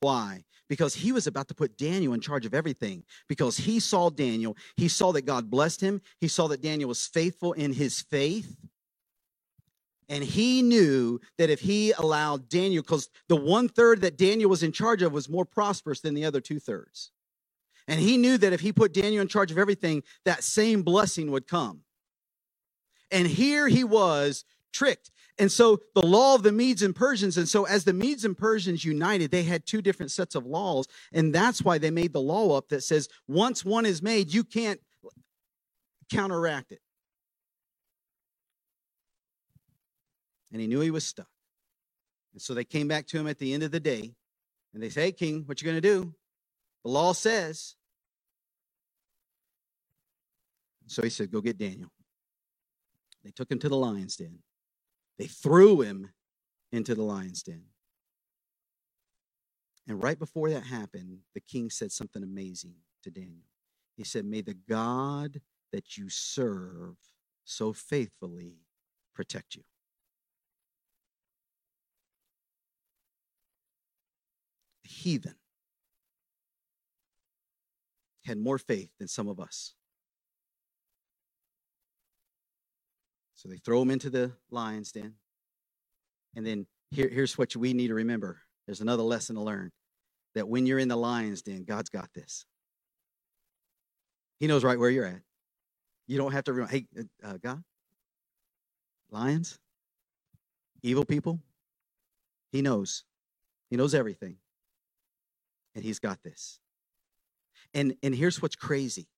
Why? 0.00 0.44
Because 0.68 0.94
he 0.94 1.12
was 1.12 1.26
about 1.26 1.48
to 1.48 1.54
put 1.54 1.76
Daniel 1.76 2.14
in 2.14 2.20
charge 2.20 2.46
of 2.46 2.54
everything. 2.54 3.04
Because 3.28 3.56
he 3.56 3.80
saw 3.80 4.10
Daniel, 4.10 4.56
he 4.76 4.88
saw 4.88 5.12
that 5.12 5.26
God 5.26 5.50
blessed 5.50 5.80
him, 5.80 6.00
he 6.18 6.28
saw 6.28 6.48
that 6.48 6.62
Daniel 6.62 6.88
was 6.88 7.06
faithful 7.06 7.52
in 7.52 7.72
his 7.72 8.00
faith. 8.00 8.56
And 10.08 10.24
he 10.24 10.60
knew 10.62 11.20
that 11.38 11.50
if 11.50 11.60
he 11.60 11.92
allowed 11.92 12.48
Daniel, 12.48 12.82
because 12.82 13.08
the 13.28 13.36
one 13.36 13.68
third 13.68 14.00
that 14.00 14.18
Daniel 14.18 14.50
was 14.50 14.64
in 14.64 14.72
charge 14.72 15.02
of 15.02 15.12
was 15.12 15.28
more 15.28 15.44
prosperous 15.44 16.00
than 16.00 16.14
the 16.14 16.24
other 16.24 16.40
two 16.40 16.58
thirds. 16.58 17.12
And 17.86 18.00
he 18.00 18.16
knew 18.16 18.36
that 18.38 18.52
if 18.52 18.60
he 18.60 18.72
put 18.72 18.92
Daniel 18.92 19.22
in 19.22 19.28
charge 19.28 19.52
of 19.52 19.58
everything, 19.58 20.02
that 20.24 20.42
same 20.42 20.82
blessing 20.82 21.30
would 21.30 21.46
come. 21.46 21.82
And 23.10 23.26
here 23.26 23.68
he 23.68 23.84
was 23.84 24.44
tricked. 24.72 25.10
And 25.40 25.50
so 25.50 25.80
the 25.94 26.04
law 26.04 26.34
of 26.34 26.42
the 26.42 26.52
Medes 26.52 26.82
and 26.82 26.94
Persians, 26.94 27.38
and 27.38 27.48
so 27.48 27.64
as 27.64 27.84
the 27.84 27.94
Medes 27.94 28.26
and 28.26 28.36
Persians 28.36 28.84
united, 28.84 29.30
they 29.30 29.42
had 29.42 29.64
two 29.64 29.80
different 29.80 30.10
sets 30.10 30.34
of 30.34 30.44
laws. 30.44 30.86
And 31.14 31.34
that's 31.34 31.62
why 31.62 31.78
they 31.78 31.90
made 31.90 32.12
the 32.12 32.20
law 32.20 32.58
up 32.58 32.68
that 32.68 32.82
says 32.82 33.08
once 33.26 33.64
one 33.64 33.86
is 33.86 34.02
made, 34.02 34.34
you 34.34 34.44
can't 34.44 34.80
counteract 36.12 36.72
it. 36.72 36.80
And 40.52 40.60
he 40.60 40.66
knew 40.66 40.80
he 40.80 40.90
was 40.90 41.06
stuck. 41.06 41.30
And 42.34 42.42
so 42.42 42.52
they 42.52 42.64
came 42.64 42.86
back 42.86 43.06
to 43.06 43.18
him 43.18 43.26
at 43.26 43.38
the 43.38 43.54
end 43.54 43.62
of 43.62 43.70
the 43.70 43.80
day 43.80 44.12
and 44.74 44.82
they 44.82 44.90
say, 44.90 45.04
Hey, 45.04 45.12
King, 45.12 45.44
what 45.46 45.62
you 45.62 45.72
to 45.72 45.80
do? 45.80 46.14
The 46.84 46.90
law 46.90 47.14
says. 47.14 47.76
So 50.86 51.00
he 51.00 51.08
said, 51.08 51.30
Go 51.30 51.40
get 51.40 51.56
Daniel. 51.56 51.90
They 53.24 53.30
took 53.30 53.50
him 53.50 53.58
to 53.60 53.70
the 53.70 53.76
lion's 53.76 54.16
den. 54.16 54.40
They 55.20 55.26
threw 55.26 55.82
him 55.82 56.12
into 56.72 56.94
the 56.94 57.02
lion's 57.02 57.42
den. 57.42 57.64
And 59.86 60.02
right 60.02 60.18
before 60.18 60.48
that 60.48 60.62
happened, 60.62 61.18
the 61.34 61.42
king 61.42 61.68
said 61.68 61.92
something 61.92 62.22
amazing 62.22 62.76
to 63.02 63.10
Daniel. 63.10 63.50
He 63.98 64.04
said, 64.04 64.24
May 64.24 64.40
the 64.40 64.54
God 64.54 65.42
that 65.74 65.98
you 65.98 66.08
serve 66.08 66.96
so 67.44 67.74
faithfully 67.74 68.60
protect 69.14 69.56
you. 69.56 69.62
The 74.84 74.88
heathen 74.88 75.34
had 78.24 78.38
more 78.38 78.56
faith 78.56 78.88
than 78.98 79.08
some 79.08 79.28
of 79.28 79.38
us. 79.38 79.74
So 83.40 83.48
they 83.48 83.56
throw 83.56 83.80
him 83.80 83.90
into 83.90 84.10
the 84.10 84.32
lion's 84.50 84.92
den. 84.92 85.14
And 86.36 86.46
then 86.46 86.66
here, 86.90 87.08
here's 87.08 87.38
what 87.38 87.56
we 87.56 87.72
need 87.72 87.88
to 87.88 87.94
remember 87.94 88.42
there's 88.66 88.82
another 88.82 89.02
lesson 89.02 89.36
to 89.36 89.40
learn 89.40 89.72
that 90.34 90.46
when 90.46 90.66
you're 90.66 90.78
in 90.78 90.88
the 90.88 90.96
lion's 90.96 91.40
den, 91.40 91.64
God's 91.64 91.88
got 91.88 92.10
this. 92.14 92.44
He 94.40 94.46
knows 94.46 94.62
right 94.62 94.78
where 94.78 94.90
you're 94.90 95.06
at. 95.06 95.22
You 96.06 96.18
don't 96.18 96.32
have 96.32 96.44
to 96.44 96.52
remember, 96.52 96.70
hey, 96.70 96.86
uh, 96.98 97.26
uh, 97.26 97.38
God, 97.42 97.64
lions, 99.10 99.58
evil 100.82 101.06
people, 101.06 101.40
He 102.52 102.60
knows. 102.60 103.04
He 103.70 103.76
knows 103.78 103.94
everything. 103.94 104.36
And 105.74 105.82
He's 105.82 105.98
got 105.98 106.22
this. 106.22 106.60
And, 107.72 107.96
and 108.02 108.14
here's 108.14 108.42
what's 108.42 108.56
crazy 108.56 109.08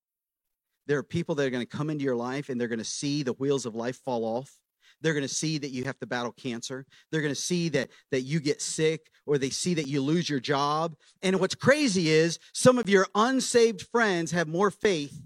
there 0.86 0.98
are 0.98 1.02
people 1.02 1.34
that 1.34 1.46
are 1.46 1.50
going 1.50 1.64
to 1.64 1.76
come 1.76 1.90
into 1.90 2.04
your 2.04 2.16
life 2.16 2.48
and 2.48 2.60
they're 2.60 2.68
going 2.68 2.78
to 2.78 2.84
see 2.84 3.22
the 3.22 3.34
wheels 3.34 3.66
of 3.66 3.74
life 3.74 3.96
fall 4.04 4.24
off 4.24 4.56
they're 5.00 5.14
going 5.14 5.26
to 5.26 5.28
see 5.28 5.58
that 5.58 5.70
you 5.70 5.84
have 5.84 5.98
to 5.98 6.06
battle 6.06 6.32
cancer 6.32 6.84
they're 7.10 7.22
going 7.22 7.34
to 7.34 7.40
see 7.40 7.68
that 7.68 7.90
that 8.10 8.22
you 8.22 8.40
get 8.40 8.60
sick 8.60 9.10
or 9.26 9.38
they 9.38 9.50
see 9.50 9.74
that 9.74 9.88
you 9.88 10.00
lose 10.00 10.28
your 10.28 10.40
job 10.40 10.94
and 11.22 11.38
what's 11.40 11.54
crazy 11.54 12.08
is 12.08 12.38
some 12.52 12.78
of 12.78 12.88
your 12.88 13.06
unsaved 13.14 13.82
friends 13.92 14.30
have 14.30 14.48
more 14.48 14.70
faith 14.70 15.20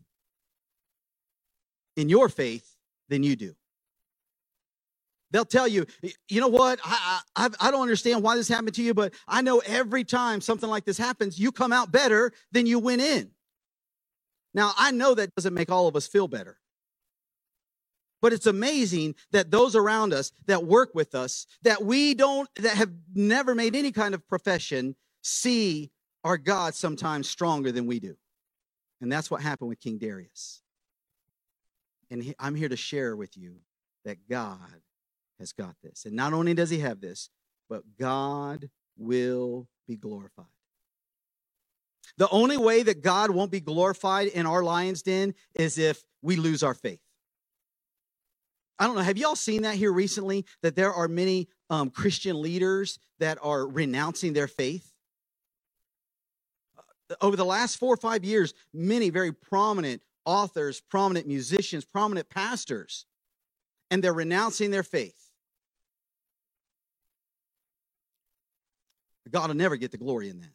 in 1.96 2.08
your 2.08 2.28
faith 2.28 2.76
than 3.08 3.22
you 3.22 3.36
do 3.36 3.54
They'll 5.30 5.44
tell 5.44 5.66
you, 5.66 5.86
you 6.28 6.40
know 6.40 6.48
what? 6.48 6.78
I, 6.84 7.20
I, 7.34 7.50
I 7.60 7.70
don't 7.70 7.82
understand 7.82 8.22
why 8.22 8.36
this 8.36 8.48
happened 8.48 8.74
to 8.74 8.82
you, 8.82 8.94
but 8.94 9.12
I 9.26 9.42
know 9.42 9.60
every 9.66 10.04
time 10.04 10.40
something 10.40 10.70
like 10.70 10.84
this 10.84 10.98
happens, 10.98 11.38
you 11.38 11.50
come 11.52 11.72
out 11.72 11.90
better 11.90 12.32
than 12.52 12.66
you 12.66 12.78
went 12.78 13.02
in. 13.02 13.30
Now, 14.56 14.72
I 14.78 14.90
know 14.90 15.14
that 15.14 15.34
doesn't 15.34 15.52
make 15.52 15.70
all 15.70 15.86
of 15.86 15.94
us 15.94 16.06
feel 16.06 16.28
better. 16.28 16.58
But 18.22 18.32
it's 18.32 18.46
amazing 18.46 19.14
that 19.30 19.50
those 19.50 19.76
around 19.76 20.14
us 20.14 20.32
that 20.46 20.64
work 20.64 20.94
with 20.94 21.14
us, 21.14 21.46
that 21.62 21.84
we 21.84 22.14
don't, 22.14 22.48
that 22.56 22.74
have 22.74 22.90
never 23.14 23.54
made 23.54 23.76
any 23.76 23.92
kind 23.92 24.14
of 24.14 24.26
profession, 24.26 24.96
see 25.22 25.92
our 26.24 26.38
God 26.38 26.74
sometimes 26.74 27.28
stronger 27.28 27.70
than 27.70 27.86
we 27.86 28.00
do. 28.00 28.16
And 29.02 29.12
that's 29.12 29.30
what 29.30 29.42
happened 29.42 29.68
with 29.68 29.78
King 29.78 29.98
Darius. 29.98 30.62
And 32.10 32.34
I'm 32.38 32.54
here 32.54 32.70
to 32.70 32.76
share 32.76 33.14
with 33.14 33.36
you 33.36 33.56
that 34.06 34.26
God 34.26 34.80
has 35.38 35.52
got 35.52 35.76
this. 35.82 36.06
And 36.06 36.16
not 36.16 36.32
only 36.32 36.54
does 36.54 36.70
he 36.70 36.78
have 36.78 37.02
this, 37.02 37.28
but 37.68 37.82
God 37.98 38.70
will 38.96 39.68
be 39.86 39.96
glorified. 39.96 40.46
The 42.18 42.28
only 42.30 42.56
way 42.56 42.82
that 42.82 43.02
God 43.02 43.30
won't 43.30 43.50
be 43.50 43.60
glorified 43.60 44.28
in 44.28 44.46
our 44.46 44.62
lion's 44.62 45.02
den 45.02 45.34
is 45.54 45.76
if 45.78 46.02
we 46.22 46.36
lose 46.36 46.62
our 46.62 46.74
faith. 46.74 47.00
I 48.78 48.86
don't 48.86 48.96
know. 48.96 49.02
Have 49.02 49.18
y'all 49.18 49.36
seen 49.36 49.62
that 49.62 49.74
here 49.74 49.92
recently? 49.92 50.44
That 50.62 50.76
there 50.76 50.92
are 50.92 51.08
many 51.08 51.48
um, 51.70 51.90
Christian 51.90 52.40
leaders 52.40 52.98
that 53.18 53.38
are 53.42 53.66
renouncing 53.66 54.32
their 54.32 54.48
faith? 54.48 54.92
Uh, 56.78 57.14
over 57.20 57.36
the 57.36 57.44
last 57.44 57.76
four 57.76 57.92
or 57.92 57.98
five 57.98 58.24
years, 58.24 58.54
many 58.72 59.10
very 59.10 59.32
prominent 59.32 60.02
authors, 60.24 60.80
prominent 60.80 61.26
musicians, 61.26 61.84
prominent 61.84 62.28
pastors, 62.28 63.06
and 63.90 64.02
they're 64.02 64.12
renouncing 64.12 64.70
their 64.70 64.82
faith. 64.82 65.30
God 69.30 69.48
will 69.48 69.56
never 69.56 69.76
get 69.76 69.90
the 69.90 69.98
glory 69.98 70.28
in 70.28 70.40
that. 70.40 70.50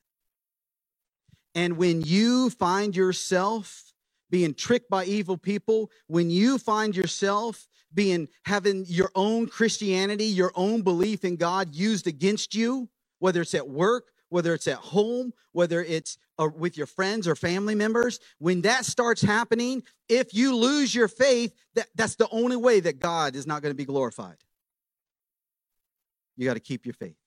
And 1.56 1.78
when 1.78 2.02
you 2.02 2.50
find 2.50 2.96
yourself 2.96 3.94
being 4.30 4.54
tricked 4.54 4.90
by 4.90 5.06
evil 5.06 5.38
people, 5.38 5.92
when 6.08 6.30
you 6.30 6.58
find 6.58 6.96
yourself 6.96 7.68
being 7.94 8.30
having 8.46 8.86
your 8.88 9.12
own 9.16 9.48
Christianity, 9.48 10.26
your 10.26 10.54
own 10.56 10.82
belief 10.82 11.26
in 11.26 11.36
God 11.36 11.76
used 11.76 12.08
against 12.08 12.56
you, 12.56 12.90
whether 13.20 13.42
it's 13.42 13.54
at 13.54 13.70
work, 13.70 14.12
whether 14.30 14.54
it's 14.54 14.68
at 14.68 14.78
home, 14.78 15.34
whether 15.52 15.84
it's 15.84 16.18
uh, 16.40 16.48
with 16.58 16.78
your 16.78 16.88
friends 16.88 17.28
or 17.28 17.36
family 17.36 17.76
members, 17.76 18.20
when 18.40 18.62
that 18.62 18.86
starts 18.86 19.22
happening, 19.22 19.84
if 20.08 20.34
you 20.34 20.56
lose 20.56 20.96
your 20.96 21.10
faith, 21.10 21.54
that, 21.76 21.88
that's 21.96 22.16
the 22.16 22.30
only 22.30 22.56
way 22.56 22.80
that 22.80 23.00
God 23.00 23.36
is 23.36 23.46
not 23.46 23.62
going 23.62 23.72
to 23.72 23.78
be 23.78 23.86
glorified. 23.86 24.38
You 26.38 26.48
got 26.48 26.54
to 26.54 26.62
keep 26.62 26.86
your 26.86 26.94
faith. 26.94 27.21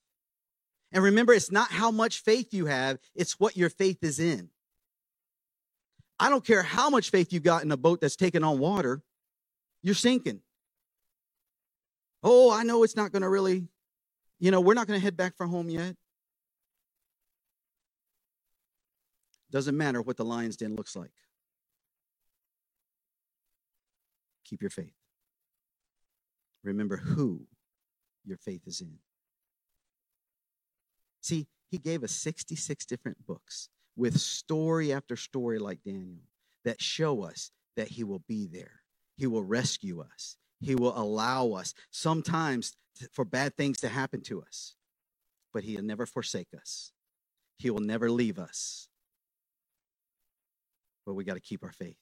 And 0.95 1.03
remember, 1.03 1.33
it's 1.33 1.51
not 1.51 1.71
how 1.71 1.91
much 1.91 2.21
faith 2.21 2.53
you 2.53 2.67
have, 2.67 2.99
it's 3.15 3.37
what 3.37 3.57
your 3.57 3.69
faith 3.69 3.97
is 4.01 4.17
in. 4.17 4.49
I 6.17 6.29
don't 6.29 6.45
care 6.45 6.63
how 6.63 6.89
much 6.89 7.09
faith 7.09 7.33
you 7.33 7.41
got 7.41 7.63
in 7.63 7.71
a 7.73 7.77
boat 7.77 7.99
that's 7.99 8.15
taking 8.15 8.45
on 8.45 8.59
water, 8.59 9.03
you're 9.83 9.93
sinking. 9.93 10.39
Oh, 12.23 12.49
I 12.49 12.63
know 12.63 12.83
it's 12.83 12.95
not 12.95 13.11
going 13.11 13.23
to 13.23 13.29
really, 13.29 13.67
you 14.39 14.51
know, 14.51 14.61
we're 14.61 14.73
not 14.73 14.87
going 14.87 14.97
to 14.97 15.03
head 15.03 15.17
back 15.17 15.35
for 15.35 15.45
home 15.45 15.69
yet. 15.69 15.97
Doesn't 19.51 19.75
matter 19.75 20.01
what 20.01 20.15
the 20.15 20.23
lion's 20.23 20.55
den 20.55 20.77
looks 20.77 20.95
like. 20.95 21.11
Keep 24.45 24.61
your 24.61 24.71
faith. 24.71 24.95
Remember 26.63 26.95
who 26.95 27.41
your 28.23 28.37
faith 28.37 28.61
is 28.65 28.79
in. 28.79 28.97
See, 31.25 31.47
he 31.71 31.79
gave 31.79 32.03
us 32.03 32.11
66 32.11 32.85
different 32.85 33.25
books 33.25 33.69
with 33.95 34.19
story 34.19 34.93
after 34.93 35.15
story 35.15 35.57
like 35.57 35.79
Daniel 35.83 36.27
that 36.65 36.79
show 36.79 37.23
us 37.23 37.49
that 37.75 37.87
he 37.87 38.03
will 38.03 38.21
be 38.27 38.45
there. 38.45 38.83
He 39.17 39.25
will 39.25 39.43
rescue 39.43 40.01
us. 40.01 40.37
He 40.61 40.75
will 40.75 40.95
allow 40.95 41.53
us 41.53 41.73
sometimes 41.89 42.73
for 43.11 43.25
bad 43.25 43.57
things 43.57 43.79
to 43.79 43.89
happen 43.89 44.21
to 44.21 44.43
us, 44.43 44.75
but 45.51 45.63
he'll 45.63 45.81
never 45.81 46.05
forsake 46.05 46.49
us. 46.55 46.91
He 47.57 47.71
will 47.71 47.81
never 47.81 48.11
leave 48.11 48.37
us. 48.37 48.87
But 51.07 51.15
we 51.15 51.23
got 51.23 51.33
to 51.33 51.41
keep 51.41 51.63
our 51.63 51.71
faith. 51.71 51.97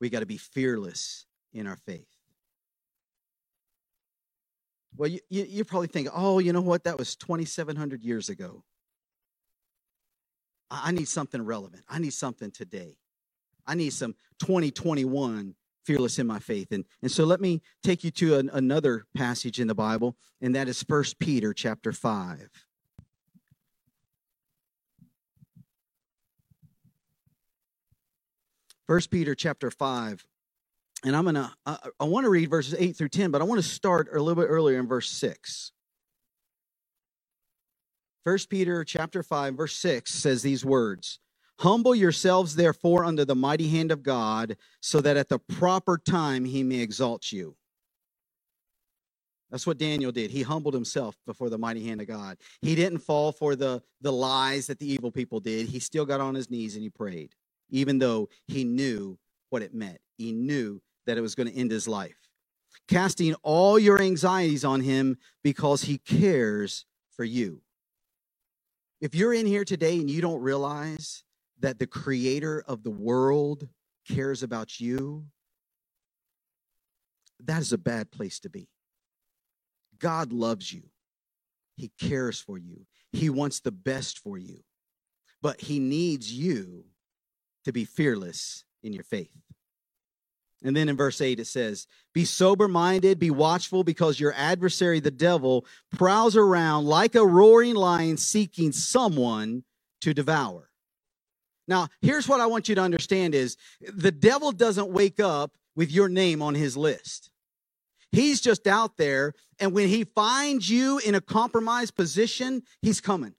We 0.00 0.08
got 0.08 0.20
to 0.20 0.26
be 0.26 0.36
fearless 0.36 1.26
in 1.52 1.66
our 1.66 1.78
faith. 1.78 2.15
Well, 4.96 5.10
you, 5.10 5.20
you, 5.28 5.44
you 5.44 5.64
probably 5.64 5.88
think, 5.88 6.08
oh, 6.12 6.38
you 6.38 6.52
know 6.52 6.60
what? 6.60 6.84
That 6.84 6.98
was 6.98 7.16
2,700 7.16 8.02
years 8.02 8.28
ago. 8.28 8.64
I 10.70 10.90
need 10.90 11.08
something 11.08 11.42
relevant. 11.42 11.84
I 11.88 11.98
need 11.98 12.12
something 12.12 12.50
today. 12.50 12.96
I 13.66 13.74
need 13.74 13.92
some 13.92 14.14
2021 14.40 15.54
fearless 15.84 16.18
in 16.18 16.26
my 16.26 16.38
faith. 16.38 16.72
And, 16.72 16.84
and 17.02 17.10
so 17.10 17.24
let 17.24 17.40
me 17.40 17.62
take 17.82 18.02
you 18.02 18.10
to 18.12 18.36
an, 18.36 18.50
another 18.52 19.04
passage 19.14 19.60
in 19.60 19.68
the 19.68 19.74
Bible, 19.74 20.16
and 20.40 20.54
that 20.54 20.68
is 20.68 20.82
First 20.82 21.18
Peter 21.18 21.52
chapter 21.52 21.92
5. 21.92 22.48
First 28.88 29.10
Peter 29.10 29.34
chapter 29.34 29.70
5 29.70 30.24
and 31.04 31.16
I'm 31.16 31.24
gonna 31.24 31.54
I, 31.66 31.78
I 32.00 32.04
want 32.04 32.24
to 32.24 32.30
read 32.30 32.50
verses 32.50 32.74
8 32.78 32.96
through 32.96 33.10
10, 33.10 33.30
but 33.30 33.40
I 33.40 33.44
want 33.44 33.62
to 33.62 33.68
start 33.68 34.08
a 34.12 34.18
little 34.18 34.40
bit 34.42 34.48
earlier 34.48 34.78
in 34.78 34.86
verse 34.86 35.10
6. 35.10 35.72
First 38.24 38.50
Peter 38.50 38.84
chapter 38.84 39.22
5, 39.22 39.54
verse 39.56 39.76
6 39.76 40.12
says 40.12 40.42
these 40.42 40.64
words 40.64 41.20
Humble 41.60 41.94
yourselves, 41.94 42.56
therefore, 42.56 43.04
under 43.04 43.24
the 43.24 43.34
mighty 43.36 43.68
hand 43.68 43.92
of 43.92 44.02
God, 44.02 44.56
so 44.80 45.00
that 45.00 45.16
at 45.16 45.28
the 45.28 45.38
proper 45.38 45.98
time 45.98 46.44
he 46.44 46.62
may 46.62 46.80
exalt 46.80 47.32
you. 47.32 47.56
That's 49.50 49.66
what 49.66 49.78
Daniel 49.78 50.12
did. 50.12 50.30
He 50.30 50.42
humbled 50.42 50.74
himself 50.74 51.16
before 51.26 51.50
the 51.50 51.58
mighty 51.58 51.86
hand 51.86 52.02
of 52.02 52.08
God. 52.08 52.38
He 52.62 52.74
didn't 52.76 52.98
fall 53.00 53.32
for 53.32 53.56
the, 53.56 53.82
the 54.02 54.12
lies 54.12 54.66
that 54.68 54.78
the 54.80 54.92
evil 54.92 55.12
people 55.12 55.40
did. 55.40 55.68
He 55.68 55.80
still 55.80 56.06
got 56.06 56.20
on 56.20 56.34
his 56.36 56.50
knees 56.50 56.74
and 56.74 56.82
he 56.84 56.90
prayed, 56.90 57.34
even 57.70 57.98
though 57.98 58.28
he 58.46 58.64
knew 58.64 59.18
what 59.50 59.62
it 59.62 59.74
meant. 59.74 59.98
He 60.18 60.32
knew 60.32 60.82
that 61.06 61.18
it 61.18 61.22
was 61.22 61.34
going 61.34 61.48
to 61.48 61.56
end 61.56 61.70
his 61.70 61.88
life. 61.88 62.16
Casting 62.88 63.34
all 63.42 63.78
your 63.78 64.00
anxieties 64.00 64.64
on 64.64 64.80
him 64.80 65.16
because 65.42 65.82
he 65.82 65.98
cares 65.98 66.84
for 67.10 67.24
you. 67.24 67.62
If 69.00 69.14
you're 69.14 69.34
in 69.34 69.46
here 69.46 69.64
today 69.64 69.98
and 69.98 70.10
you 70.10 70.20
don't 70.20 70.40
realize 70.40 71.24
that 71.60 71.78
the 71.78 71.86
creator 71.86 72.62
of 72.66 72.82
the 72.82 72.90
world 72.90 73.68
cares 74.08 74.42
about 74.42 74.78
you, 74.80 75.26
that 77.44 77.60
is 77.60 77.72
a 77.72 77.78
bad 77.78 78.10
place 78.10 78.40
to 78.40 78.50
be. 78.50 78.68
God 79.98 80.32
loves 80.32 80.72
you. 80.72 80.82
He 81.76 81.90
cares 82.00 82.40
for 82.40 82.58
you. 82.58 82.86
He 83.12 83.30
wants 83.30 83.60
the 83.60 83.72
best 83.72 84.18
for 84.18 84.38
you. 84.38 84.60
But 85.42 85.60
he 85.60 85.78
needs 85.78 86.32
you 86.32 86.84
to 87.64 87.72
be 87.72 87.84
fearless 87.84 88.64
in 88.82 88.92
your 88.92 89.04
faith. 89.04 89.45
And 90.66 90.76
then 90.76 90.88
in 90.88 90.96
verse 90.96 91.20
8 91.20 91.38
it 91.38 91.46
says, 91.46 91.86
Be 92.12 92.24
sober 92.24 92.66
minded, 92.66 93.20
be 93.20 93.30
watchful, 93.30 93.84
because 93.84 94.18
your 94.18 94.34
adversary, 94.36 94.98
the 94.98 95.12
devil, 95.12 95.64
prowls 95.96 96.36
around 96.36 96.86
like 96.86 97.14
a 97.14 97.24
roaring 97.24 97.76
lion 97.76 98.16
seeking 98.16 98.72
someone 98.72 99.62
to 100.00 100.12
devour. 100.12 100.68
Now, 101.68 101.86
here's 102.02 102.28
what 102.28 102.40
I 102.40 102.46
want 102.46 102.68
you 102.68 102.74
to 102.74 102.80
understand 102.80 103.34
is 103.34 103.56
the 103.80 104.10
devil 104.10 104.50
doesn't 104.50 104.90
wake 104.90 105.20
up 105.20 105.52
with 105.76 105.92
your 105.92 106.08
name 106.08 106.42
on 106.42 106.56
his 106.56 106.76
list. 106.76 107.30
He's 108.10 108.40
just 108.40 108.66
out 108.66 108.96
there, 108.96 109.34
and 109.60 109.72
when 109.72 109.88
he 109.88 110.02
finds 110.02 110.68
you 110.68 110.98
in 110.98 111.14
a 111.14 111.20
compromised 111.20 111.94
position, 111.94 112.62
he's 112.82 113.00
coming. 113.00 113.34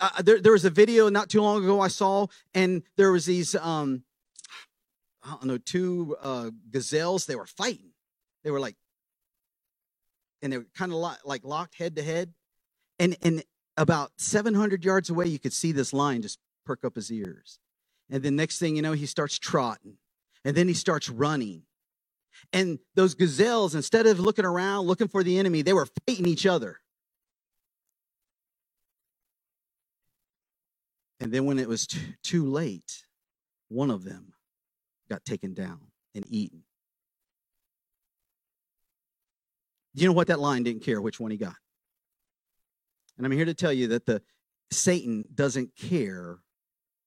Uh, 0.00 0.22
there, 0.22 0.40
there 0.40 0.52
was 0.52 0.64
a 0.64 0.70
video 0.70 1.10
not 1.10 1.28
too 1.28 1.42
long 1.42 1.62
ago 1.62 1.80
I 1.80 1.88
saw, 1.88 2.28
and 2.54 2.82
there 2.96 3.12
was 3.12 3.26
these 3.26 3.54
um, 3.56 4.04
I 5.24 5.30
don't 5.30 5.44
know, 5.46 5.58
two 5.58 6.16
uh, 6.22 6.50
gazelles. 6.70 7.26
They 7.26 7.36
were 7.36 7.46
fighting. 7.46 7.92
They 8.44 8.50
were 8.50 8.60
like, 8.60 8.76
and 10.42 10.52
they 10.52 10.58
were 10.58 10.66
kind 10.76 10.92
of 10.92 10.98
lo- 10.98 11.12
like 11.24 11.44
locked 11.44 11.76
head 11.76 11.96
to 11.96 12.02
head. 12.02 12.34
And 12.98 13.16
and 13.22 13.44
about 13.76 14.12
700 14.18 14.84
yards 14.84 15.10
away, 15.10 15.26
you 15.26 15.38
could 15.38 15.52
see 15.52 15.72
this 15.72 15.92
lion 15.92 16.22
just 16.22 16.38
perk 16.66 16.84
up 16.84 16.96
his 16.96 17.12
ears. 17.12 17.58
And 18.10 18.22
then 18.22 18.36
next 18.36 18.58
thing 18.58 18.76
you 18.76 18.82
know, 18.82 18.92
he 18.92 19.06
starts 19.06 19.38
trotting, 19.38 19.98
and 20.44 20.56
then 20.56 20.68
he 20.68 20.74
starts 20.74 21.08
running. 21.08 21.62
And 22.52 22.78
those 22.94 23.14
gazelles, 23.14 23.74
instead 23.74 24.06
of 24.06 24.20
looking 24.20 24.44
around 24.44 24.86
looking 24.86 25.08
for 25.08 25.22
the 25.22 25.38
enemy, 25.38 25.62
they 25.62 25.72
were 25.72 25.88
fighting 26.06 26.26
each 26.26 26.46
other. 26.46 26.78
And 31.20 31.32
then 31.32 31.44
when 31.44 31.58
it 31.58 31.68
was 31.68 31.86
t- 31.86 32.00
too 32.24 32.46
late, 32.46 33.04
one 33.68 33.90
of 33.90 34.04
them 34.04 34.31
got 35.12 35.24
taken 35.26 35.52
down 35.52 35.78
and 36.14 36.24
eaten. 36.28 36.62
You 39.94 40.06
know 40.06 40.14
what? 40.14 40.28
That 40.28 40.40
lion 40.40 40.62
didn't 40.62 40.82
care 40.82 41.02
which 41.02 41.20
one 41.20 41.30
he 41.30 41.36
got. 41.36 41.56
And 43.18 43.26
I'm 43.26 43.32
here 43.32 43.44
to 43.44 43.52
tell 43.52 43.74
you 43.74 43.88
that 43.88 44.06
the 44.06 44.22
Satan 44.70 45.24
doesn't 45.34 45.76
care 45.76 46.38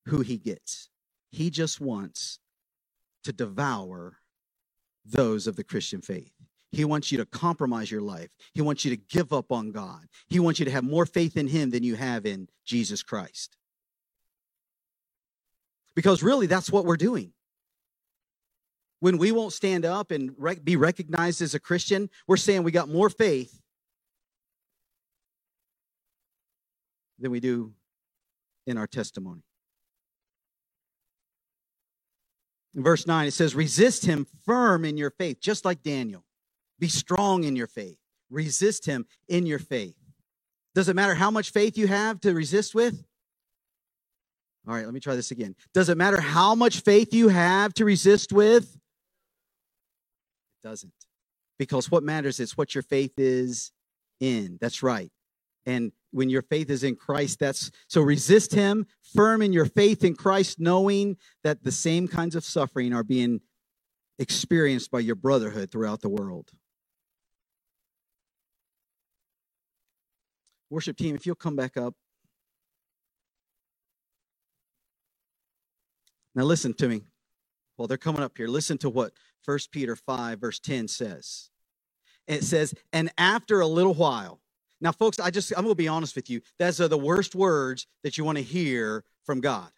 who 0.05 0.21
he 0.21 0.37
gets. 0.37 0.89
He 1.31 1.49
just 1.49 1.81
wants 1.81 2.39
to 3.23 3.33
devour 3.33 4.17
those 5.03 5.47
of 5.47 5.55
the 5.55 5.63
Christian 5.63 6.01
faith. 6.01 6.31
He 6.71 6.85
wants 6.85 7.11
you 7.11 7.17
to 7.17 7.25
compromise 7.25 7.89
your 7.89 8.01
life. 8.01 8.29
He 8.53 8.61
wants 8.61 8.85
you 8.85 8.95
to 8.95 9.01
give 9.09 9.33
up 9.33 9.51
on 9.51 9.71
God. 9.71 10.05
He 10.27 10.39
wants 10.39 10.59
you 10.59 10.65
to 10.65 10.71
have 10.71 10.83
more 10.83 11.07
faith 11.07 11.37
in 11.37 11.47
him 11.47 11.71
than 11.71 11.81
you 11.81 11.95
have 11.95 12.27
in 12.27 12.49
Jesus 12.65 13.01
Christ. 13.01 13.57
Because 15.95 16.21
really, 16.21 16.45
that's 16.45 16.71
what 16.71 16.85
we're 16.85 16.97
doing 16.97 17.31
when 19.05 19.19
we 19.19 19.31
won't 19.31 19.53
stand 19.53 19.85
up 19.85 20.09
and 20.09 20.31
rec- 20.35 20.65
be 20.65 20.75
recognized 20.75 21.39
as 21.39 21.53
a 21.53 21.59
Christian, 21.59 22.09
we're 22.27 22.37
saying 22.37 22.63
we 22.63 22.71
got 22.71 22.89
more 22.89 23.07
faith 23.07 23.61
than 27.19 27.29
we 27.29 27.39
do 27.39 27.71
in 28.65 28.79
our 28.79 28.87
testimony. 28.87 29.43
In 32.73 32.81
verse 32.81 33.05
9, 33.05 33.27
it 33.27 33.33
says, 33.35 33.53
Resist 33.53 34.07
him 34.07 34.25
firm 34.43 34.83
in 34.83 34.97
your 34.97 35.11
faith, 35.11 35.39
just 35.39 35.65
like 35.65 35.83
Daniel. 35.83 36.25
Be 36.79 36.87
strong 36.87 37.43
in 37.43 37.55
your 37.55 37.67
faith. 37.67 37.99
Resist 38.31 38.87
him 38.87 39.05
in 39.27 39.45
your 39.45 39.59
faith. 39.59 39.97
Does 40.73 40.89
it 40.89 40.95
matter 40.95 41.13
how 41.13 41.29
much 41.29 41.51
faith 41.51 41.77
you 41.77 41.85
have 41.85 42.19
to 42.21 42.33
resist 42.33 42.73
with? 42.73 43.05
All 44.67 44.73
right, 44.73 44.83
let 44.83 44.95
me 44.95 44.99
try 44.99 45.15
this 45.15 45.29
again. 45.29 45.55
Does 45.75 45.89
it 45.89 45.95
matter 45.95 46.19
how 46.19 46.55
much 46.55 46.79
faith 46.79 47.13
you 47.13 47.27
have 47.27 47.71
to 47.75 47.85
resist 47.85 48.33
with? 48.33 48.75
Doesn't. 50.65 50.91
Because 51.60 51.91
what 51.91 52.04
matters 52.04 52.39
is 52.39 52.58
what 52.58 52.73
your 52.73 52.82
faith 52.82 53.13
is 53.17 53.71
in. 54.19 54.58
That's 54.60 54.82
right. 54.82 55.12
And 55.67 55.91
when 56.12 56.30
your 56.30 56.41
faith 56.41 56.71
is 56.71 56.84
in 56.84 56.95
Christ, 56.95 57.39
that's 57.39 57.71
so 57.88 58.01
resist 58.01 58.54
him, 58.54 58.88
firm 59.15 59.41
in 59.43 59.54
your 59.54 59.65
faith 59.65 60.04
in 60.04 60.15
Christ, 60.15 60.60
knowing 60.60 61.17
that 61.43 61.63
the 61.63 61.71
same 61.71 62.08
kinds 62.08 62.36
of 62.36 62.43
suffering 62.43 62.93
are 62.93 63.04
being 63.04 63.41
experienced 64.17 64.89
by 64.89 65.01
your 65.01 65.15
brotherhood 65.15 65.71
throughout 65.71 66.01
the 66.01 66.10
world. 66.10 66.49
Worship 70.71 70.97
team, 70.97 71.15
if 71.15 71.28
you'll 71.28 71.36
come 71.36 71.56
back 71.56 71.78
up. 71.78 71.93
Now, 76.34 76.43
listen 76.43 76.73
to 76.73 76.88
me. 76.89 77.04
Well, 77.78 77.88
they're 77.88 77.97
coming 77.97 78.23
up 78.23 78.38
here. 78.38 78.47
Listen 78.47 78.78
to 78.80 78.89
what 78.89 79.13
1 79.45 79.60
Peter 79.71 79.95
5, 79.95 80.39
verse 80.39 80.60
10 80.60 80.88
says. 80.88 81.49
it 82.27 82.43
says, 82.43 82.73
and 82.93 83.12
after 83.17 83.62
a 83.62 83.67
little 83.67 83.93
while. 83.93 84.41
Now, 84.81 84.91
folks, 84.91 85.19
I 85.19 85.31
just, 85.31 85.51
I'm 85.51 85.63
going 85.63 85.69
to 85.69 85.75
be 85.75 85.88
honest 85.88 86.15
with 86.15 86.29
you. 86.29 86.41
Those 86.60 86.81
are 86.81 86.88
the 86.88 86.97
worst 86.97 87.36
words 87.36 87.88
that 88.03 88.17
you 88.17 88.23
want 88.25 88.38
to 88.38 88.43
hear 88.43 89.03
from 89.25 89.41
God. 89.41 89.71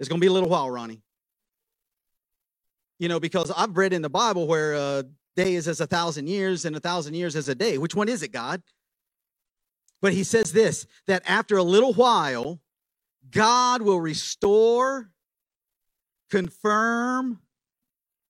It's 0.00 0.08
going 0.08 0.20
to 0.20 0.24
be 0.24 0.28
a 0.28 0.32
little 0.32 0.48
while, 0.48 0.70
Ronnie. 0.70 1.02
You 2.98 3.08
know, 3.08 3.20
because 3.20 3.50
I've 3.50 3.76
read 3.76 3.92
in 3.92 4.02
the 4.02 4.10
Bible 4.10 4.46
where 4.46 4.74
a 4.74 5.04
day 5.36 5.54
is 5.54 5.68
as 5.68 5.80
a 5.80 5.86
thousand 5.86 6.28
years 6.28 6.64
and 6.64 6.76
a 6.76 6.80
thousand 6.80 7.14
years 7.14 7.36
as 7.36 7.48
a 7.48 7.54
day. 7.54 7.78
Which 7.78 7.94
one 7.94 8.08
is 8.08 8.22
it, 8.22 8.32
God? 8.32 8.62
But 10.02 10.12
he 10.12 10.24
says 10.24 10.52
this 10.52 10.86
that 11.06 11.22
after 11.26 11.56
a 11.56 11.62
little 11.62 11.94
while, 11.94 12.60
God 13.30 13.82
will 13.82 14.00
restore, 14.00 15.10
confirm, 16.30 17.40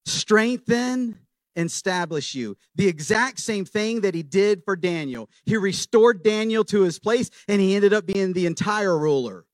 strengthen, 0.04 1.18
and 1.56 1.66
establish 1.66 2.34
you. 2.34 2.56
The 2.74 2.88
exact 2.88 3.38
same 3.38 3.64
thing 3.64 4.02
that 4.02 4.14
he 4.14 4.22
did 4.22 4.64
for 4.64 4.76
Daniel. 4.76 5.28
He 5.44 5.56
restored 5.56 6.22
Daniel 6.22 6.64
to 6.64 6.82
his 6.82 6.98
place, 6.98 7.30
and 7.48 7.60
he 7.60 7.74
ended 7.74 7.92
up 7.92 8.06
being 8.06 8.32
the 8.32 8.46
entire 8.46 8.96
ruler. 8.98 9.44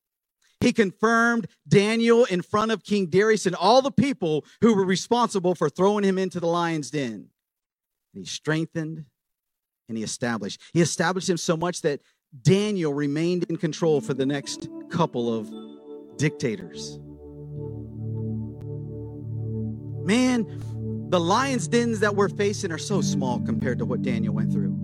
He 0.61 0.73
confirmed 0.73 1.47
Daniel 1.67 2.25
in 2.25 2.41
front 2.41 2.71
of 2.71 2.83
King 2.83 3.07
Darius 3.07 3.45
and 3.45 3.55
all 3.55 3.81
the 3.81 3.91
people 3.91 4.45
who 4.61 4.75
were 4.75 4.85
responsible 4.85 5.55
for 5.55 5.69
throwing 5.69 6.03
him 6.03 6.17
into 6.17 6.39
the 6.39 6.47
lion's 6.47 6.91
den. 6.91 7.29
he 8.13 8.25
strengthened 8.25 9.05
and 9.87 9.97
he 9.97 10.03
established. 10.03 10.61
He 10.73 10.81
established 10.81 11.29
him 11.29 11.37
so 11.37 11.55
much 11.55 11.81
that 11.81 12.01
Daniel 12.41 12.93
remained 12.93 13.45
in 13.45 13.57
control 13.57 14.01
for 14.01 14.13
the 14.13 14.25
next 14.25 14.67
couple 14.89 15.33
of 15.33 15.49
dictators. 16.17 16.99
Man, 20.03 21.09
the 21.09 21.19
lion's 21.19 21.67
dens 21.67 21.99
that 22.01 22.15
we're 22.15 22.29
facing 22.29 22.71
are 22.71 22.77
so 22.77 23.01
small 23.01 23.39
compared 23.41 23.79
to 23.79 23.85
what 23.85 24.01
Daniel 24.01 24.33
went 24.33 24.51
through. 24.51 24.75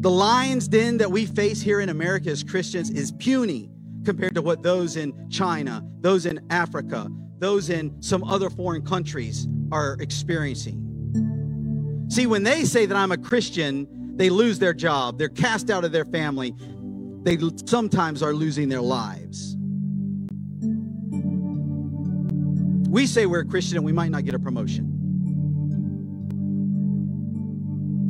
The 0.00 0.10
lion's 0.10 0.68
den 0.68 0.98
that 0.98 1.10
we 1.10 1.26
face 1.26 1.60
here 1.60 1.80
in 1.80 1.88
America 1.88 2.30
as 2.30 2.44
Christians 2.44 2.90
is 2.90 3.10
puny 3.12 3.70
compared 4.04 4.34
to 4.36 4.42
what 4.42 4.62
those 4.62 4.96
in 4.96 5.28
China, 5.28 5.84
those 6.00 6.24
in 6.24 6.40
Africa, 6.50 7.08
those 7.40 7.68
in 7.68 8.00
some 8.00 8.22
other 8.22 8.48
foreign 8.48 8.82
countries 8.82 9.48
are 9.72 9.96
experiencing. 9.98 10.84
See, 12.08 12.26
when 12.26 12.44
they 12.44 12.64
say 12.64 12.86
that 12.86 12.96
I'm 12.96 13.12
a 13.12 13.18
Christian, 13.18 14.16
they 14.16 14.30
lose 14.30 14.60
their 14.60 14.72
job, 14.72 15.18
they're 15.18 15.28
cast 15.28 15.68
out 15.68 15.84
of 15.84 15.92
their 15.92 16.04
family, 16.04 16.54
they 17.24 17.36
sometimes 17.66 18.22
are 18.22 18.32
losing 18.32 18.68
their 18.68 18.80
lives. 18.80 19.57
We 22.88 23.06
say 23.06 23.26
we're 23.26 23.40
a 23.40 23.44
Christian 23.44 23.76
and 23.76 23.84
we 23.84 23.92
might 23.92 24.10
not 24.10 24.24
get 24.24 24.34
a 24.34 24.38
promotion. 24.38 24.94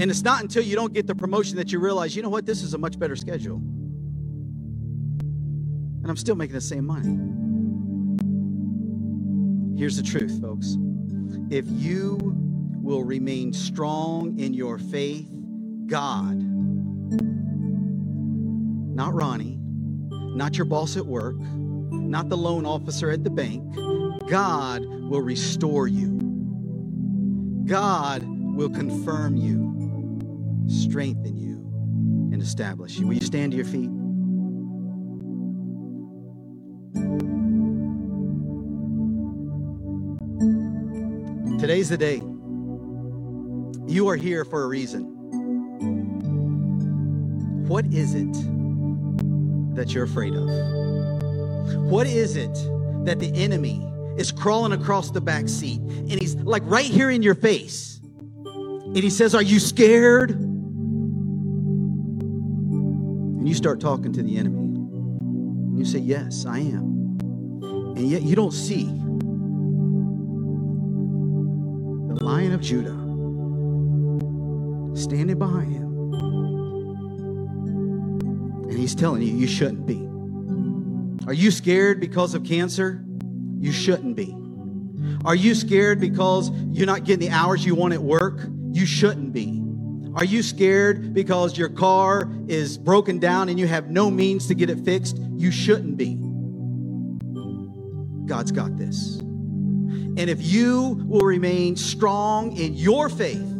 And 0.01 0.09
it's 0.09 0.23
not 0.23 0.43
until 0.43 0.63
you 0.63 0.77
don't 0.77 0.95
get 0.95 1.09
the 1.09 1.17
promotion 1.17 1.57
that 1.57 1.73
you 1.73 1.81
realize, 1.81 2.15
you 2.15 2.23
know 2.23 2.29
what, 2.29 2.47
this 2.47 2.63
is 2.63 2.75
a 2.75 2.79
much 2.79 2.97
better 2.97 3.17
schedule. 3.17 3.57
And 5.97 6.07
I'm 6.07 6.17
still 6.17 6.37
making 6.37 6.55
the 6.55 6.61
same 6.61 6.87
money. 6.87 7.19
Here's 9.77 9.97
the 9.97 10.05
truth, 10.05 10.41
folks. 10.41 10.77
If 11.51 11.65
you 11.69 12.37
will 12.81 13.03
remain 13.03 13.53
strong 13.53 14.39
in 14.39 14.55
your 14.55 14.79
faith, 14.79 15.29
God, 15.87 16.41
not 18.95 19.13
Ronnie, 19.13 19.59
not 19.61 20.57
your 20.57 20.67
boss 20.67 20.97
at 20.97 21.05
work, 21.05 21.37
not 21.39 22.29
the 22.29 22.37
loan 22.37 22.65
officer 22.65 23.11
at 23.11 23.25
the 23.25 23.31
bank, 23.31 23.65
God 24.29 24.85
will 24.85 25.23
restore 25.23 25.89
you. 25.89 26.19
God 27.65 28.23
will 28.27 28.69
confirm 28.69 29.37
you, 29.37 30.67
strengthen 30.69 31.37
you, 31.37 31.57
and 32.33 32.43
establish 32.43 32.99
you. 32.99 33.07
Will 33.07 33.15
you 33.15 33.25
stand 33.25 33.53
to 33.53 33.57
your 33.57 33.65
feet? 33.65 33.91
Today's 41.59 41.89
the 41.89 41.97
day. 41.97 42.23
You 43.91 44.09
are 44.09 44.17
here 44.17 44.45
for 44.45 44.63
a 44.65 44.67
reason. 44.69 45.05
What 47.67 47.87
is 47.87 48.15
it 48.15 48.33
that 49.75 49.95
you're 49.95 50.05
afraid 50.05 50.35
of? 50.35 50.49
What 51.91 52.07
is 52.07 52.37
it 52.37 52.55
that 53.05 53.19
the 53.21 53.33
enemy 53.35 53.88
is 54.19 54.33
crawling 54.33 54.73
across 54.73 55.11
the 55.11 55.21
back 55.21 55.49
seat 55.49 55.81
and 55.81 56.13
he's 56.13 56.35
like 56.35 56.63
right 56.67 56.85
here 56.85 57.09
in 57.11 57.23
your 57.23 57.37
face. 57.37 58.01
And 58.05 58.97
he 58.97 59.11
says, 59.11 59.35
Are 59.35 59.43
you 59.43 59.61
scared? 59.61 60.31
And 63.39 63.47
you 63.49 63.55
start 63.55 63.81
talking 63.81 64.13
to 64.15 64.23
the 64.23 64.37
enemy. 64.37 64.59
And 64.59 65.79
you 65.79 65.85
say, 65.85 66.01
Yes, 66.01 66.47
I 66.47 66.59
am. 66.59 66.99
And 67.97 68.09
yet 68.09 68.23
you 68.23 68.35
don't 68.35 68.53
see 68.53 68.85
the 72.09 72.25
lion 72.25 72.53
of 72.53 72.61
Judah 72.61 72.97
standing 74.97 75.39
behind 75.39 75.73
him. 75.73 75.89
And 78.65 78.79
he's 78.79 78.95
telling 78.95 79.23
you, 79.23 79.35
you 79.35 79.47
shouldn't 79.47 79.87
be. 79.87 80.09
Are 81.27 81.35
you 81.35 81.51
scared 81.51 82.01
because 82.01 82.35
of 82.35 82.45
cancer? 82.45 83.05
You 83.59 83.73
shouldn't 83.73 84.17
be. 84.17 84.35
Are 85.25 85.35
you 85.35 85.55
scared 85.55 86.01
because 86.01 86.51
you're 86.71 86.87
not 86.87 87.05
getting 87.05 87.29
the 87.29 87.35
hours 87.35 87.65
you 87.65 87.75
want 87.75 87.93
at 87.95 88.03
work? 88.03 88.47
You 88.73 88.87
shouldn't 88.87 89.33
be. 89.33 89.63
Are 90.15 90.25
you 90.25 90.43
scared 90.43 91.13
because 91.13 91.57
your 91.59 91.69
car 91.69 92.31
is 92.49 92.79
broken 92.79 93.19
down 93.19 93.49
and 93.49 93.59
you 93.59 93.67
have 93.67 93.91
no 93.91 94.11
means 94.11 94.47
to 94.49 94.55
get 94.55 94.71
it 94.71 94.81
fixed? 94.85 95.19
You 95.37 95.51
shouldn't 95.51 95.97
be. 95.97 96.17
God's 98.27 98.53
got 98.53 98.77
this. 98.77 99.19
And 99.19 100.29
if 100.29 100.43
you 100.43 101.03
will 101.07 101.21
remain 101.21 101.77
strong 101.77 102.57
in 102.57 102.75
your 102.75 103.09
faith, 103.09 103.55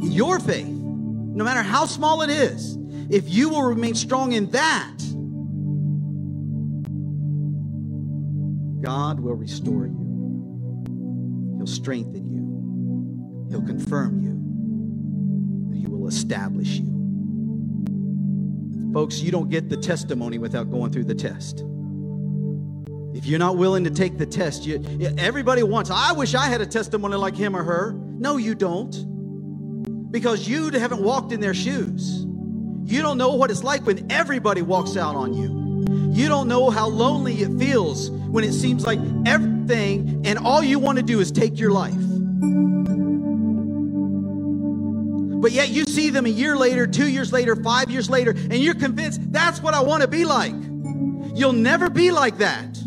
your 0.00 0.38
faith, 0.40 0.66
no 0.66 1.44
matter 1.44 1.62
how 1.62 1.86
small 1.86 2.22
it 2.22 2.30
is, 2.30 2.78
if 3.10 3.28
you 3.28 3.48
will 3.48 3.62
remain 3.62 3.94
strong 3.94 4.32
in 4.32 4.50
that, 4.50 4.96
God 9.04 9.20
will 9.20 9.34
restore 9.34 9.84
you. 9.86 11.54
He'll 11.58 11.66
strengthen 11.66 12.24
you. 12.32 13.50
He'll 13.50 13.60
confirm 13.60 14.18
you. 14.18 15.78
He 15.78 15.86
will 15.86 16.08
establish 16.08 16.78
you. 16.78 16.90
Folks, 18.94 19.20
you 19.20 19.30
don't 19.30 19.50
get 19.50 19.68
the 19.68 19.76
testimony 19.76 20.38
without 20.38 20.70
going 20.70 20.90
through 20.90 21.04
the 21.04 21.14
test. 21.14 21.66
If 23.14 23.26
you're 23.26 23.38
not 23.38 23.58
willing 23.58 23.84
to 23.84 23.90
take 23.90 24.16
the 24.16 24.24
test, 24.24 24.64
you, 24.64 24.82
everybody 25.18 25.62
wants, 25.62 25.90
I 25.90 26.12
wish 26.12 26.34
I 26.34 26.46
had 26.46 26.62
a 26.62 26.66
testimony 26.66 27.16
like 27.16 27.36
him 27.36 27.54
or 27.54 27.62
her. 27.62 27.92
No, 27.92 28.38
you 28.38 28.54
don't. 28.54 30.10
Because 30.10 30.48
you 30.48 30.70
haven't 30.70 31.02
walked 31.02 31.30
in 31.30 31.40
their 31.40 31.52
shoes. 31.52 32.24
You 32.86 33.02
don't 33.02 33.18
know 33.18 33.34
what 33.34 33.50
it's 33.50 33.62
like 33.62 33.84
when 33.84 34.10
everybody 34.10 34.62
walks 34.62 34.96
out 34.96 35.14
on 35.14 35.34
you. 35.34 35.63
You 35.88 36.28
don't 36.28 36.48
know 36.48 36.70
how 36.70 36.88
lonely 36.88 37.42
it 37.42 37.58
feels 37.58 38.10
when 38.10 38.44
it 38.44 38.52
seems 38.52 38.86
like 38.86 38.98
everything 39.26 40.22
and 40.24 40.38
all 40.38 40.62
you 40.62 40.78
want 40.78 40.98
to 40.98 41.04
do 41.04 41.20
is 41.20 41.30
take 41.30 41.58
your 41.58 41.70
life. 41.70 41.94
But 45.40 45.52
yet 45.52 45.68
you 45.68 45.84
see 45.84 46.08
them 46.08 46.24
a 46.24 46.30
year 46.30 46.56
later, 46.56 46.86
two 46.86 47.08
years 47.08 47.32
later, 47.32 47.54
five 47.54 47.90
years 47.90 48.08
later, 48.08 48.30
and 48.30 48.54
you're 48.54 48.74
convinced 48.74 49.30
that's 49.30 49.60
what 49.60 49.74
I 49.74 49.82
want 49.82 50.02
to 50.02 50.08
be 50.08 50.24
like. 50.24 50.54
You'll 51.34 51.52
never 51.52 51.90
be 51.90 52.10
like 52.10 52.38
that 52.38 52.78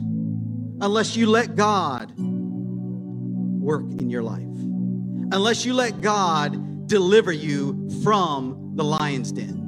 unless 0.82 1.16
you 1.16 1.28
let 1.28 1.56
God 1.56 2.12
work 2.18 3.84
in 4.00 4.10
your 4.10 4.24
life, 4.24 4.42
unless 4.42 5.66
you 5.66 5.74
let 5.74 6.02
God 6.02 6.88
deliver 6.88 7.32
you 7.32 7.90
from 8.04 8.72
the 8.76 8.84
lion's 8.84 9.32
den. 9.32 9.67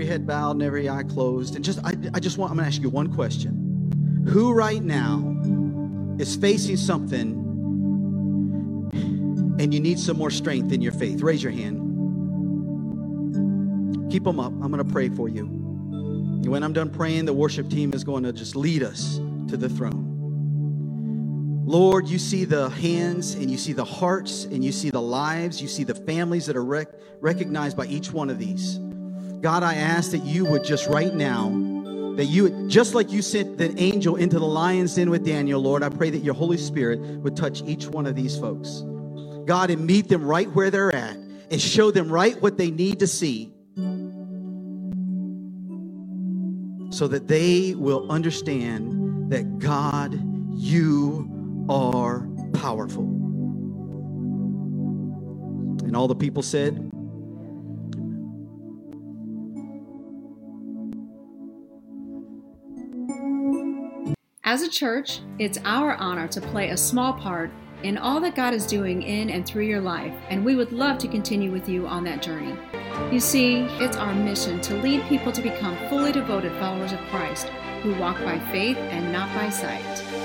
Every 0.00 0.08
head 0.08 0.26
bowed 0.26 0.52
and 0.52 0.62
every 0.62 0.88
eye 0.88 1.02
closed. 1.02 1.56
And 1.56 1.62
just, 1.62 1.78
I, 1.84 1.92
I 2.14 2.20
just 2.20 2.38
want, 2.38 2.50
I'm 2.50 2.56
going 2.56 2.64
to 2.64 2.74
ask 2.74 2.80
you 2.80 2.88
one 2.88 3.12
question. 3.12 4.24
Who 4.26 4.54
right 4.54 4.82
now 4.82 5.36
is 6.18 6.36
facing 6.36 6.78
something 6.78 7.32
and 9.60 9.74
you 9.74 9.78
need 9.78 9.98
some 9.98 10.16
more 10.16 10.30
strength 10.30 10.72
in 10.72 10.80
your 10.80 10.92
faith? 10.92 11.20
Raise 11.20 11.42
your 11.42 11.52
hand. 11.52 11.76
Keep 14.10 14.24
them 14.24 14.40
up. 14.40 14.54
I'm 14.54 14.72
going 14.72 14.82
to 14.82 14.90
pray 14.90 15.10
for 15.10 15.28
you. 15.28 15.44
And 15.44 16.46
when 16.46 16.62
I'm 16.62 16.72
done 16.72 16.88
praying, 16.88 17.26
the 17.26 17.34
worship 17.34 17.68
team 17.68 17.92
is 17.92 18.02
going 18.02 18.22
to 18.22 18.32
just 18.32 18.56
lead 18.56 18.82
us 18.82 19.16
to 19.48 19.58
the 19.58 19.68
throne. 19.68 20.06
Lord, 21.66 22.08
you 22.08 22.18
see 22.18 22.46
the 22.46 22.70
hands 22.70 23.34
and 23.34 23.50
you 23.50 23.58
see 23.58 23.74
the 23.74 23.84
hearts 23.84 24.44
and 24.44 24.64
you 24.64 24.72
see 24.72 24.88
the 24.88 25.02
lives, 25.02 25.60
you 25.60 25.68
see 25.68 25.84
the 25.84 25.94
families 25.94 26.46
that 26.46 26.56
are 26.56 26.64
rec- 26.64 26.88
recognized 27.20 27.76
by 27.76 27.84
each 27.84 28.10
one 28.10 28.30
of 28.30 28.38
these. 28.38 28.80
God, 29.40 29.62
I 29.62 29.74
ask 29.74 30.10
that 30.10 30.24
you 30.24 30.44
would 30.44 30.64
just 30.64 30.86
right 30.86 31.14
now, 31.14 31.48
that 32.16 32.26
you 32.26 32.42
would, 32.44 32.68
just 32.68 32.94
like 32.94 33.10
you 33.10 33.22
sent 33.22 33.56
the 33.56 33.74
angel 33.80 34.16
into 34.16 34.38
the 34.38 34.44
lion's 34.46 34.94
den 34.94 35.08
with 35.08 35.24
Daniel, 35.24 35.60
Lord, 35.60 35.82
I 35.82 35.88
pray 35.88 36.10
that 36.10 36.18
your 36.18 36.34
Holy 36.34 36.58
Spirit 36.58 37.00
would 37.00 37.36
touch 37.36 37.62
each 37.62 37.86
one 37.86 38.06
of 38.06 38.14
these 38.14 38.38
folks. 38.38 38.82
God, 39.46 39.70
and 39.70 39.86
meet 39.86 40.08
them 40.08 40.22
right 40.24 40.50
where 40.52 40.70
they're 40.70 40.94
at 40.94 41.16
and 41.16 41.60
show 41.60 41.90
them 41.90 42.10
right 42.10 42.40
what 42.42 42.58
they 42.58 42.70
need 42.70 43.00
to 43.00 43.06
see 43.06 43.52
so 46.90 47.08
that 47.08 47.26
they 47.26 47.74
will 47.74 48.10
understand 48.12 49.32
that 49.32 49.58
God, 49.58 50.20
you 50.52 51.66
are 51.70 52.28
powerful. 52.52 53.04
And 55.84 55.96
all 55.96 56.08
the 56.08 56.14
people 56.14 56.42
said, 56.42 56.90
As 64.50 64.62
a 64.62 64.68
church, 64.68 65.20
it's 65.38 65.60
our 65.64 65.94
honor 65.94 66.26
to 66.26 66.40
play 66.40 66.70
a 66.70 66.76
small 66.76 67.12
part 67.12 67.52
in 67.84 67.96
all 67.96 68.18
that 68.18 68.34
God 68.34 68.52
is 68.52 68.66
doing 68.66 69.00
in 69.00 69.30
and 69.30 69.46
through 69.46 69.62
your 69.62 69.80
life, 69.80 70.12
and 70.28 70.44
we 70.44 70.56
would 70.56 70.72
love 70.72 70.98
to 70.98 71.06
continue 71.06 71.52
with 71.52 71.68
you 71.68 71.86
on 71.86 72.02
that 72.02 72.20
journey. 72.20 72.56
You 73.12 73.20
see, 73.20 73.58
it's 73.78 73.96
our 73.96 74.12
mission 74.12 74.60
to 74.62 74.74
lead 74.82 75.04
people 75.04 75.30
to 75.30 75.40
become 75.40 75.76
fully 75.88 76.10
devoted 76.10 76.50
followers 76.58 76.90
of 76.90 76.98
Christ 77.12 77.46
who 77.84 77.94
walk 77.94 78.18
by 78.24 78.40
faith 78.50 78.76
and 78.76 79.12
not 79.12 79.32
by 79.36 79.50
sight. 79.50 80.19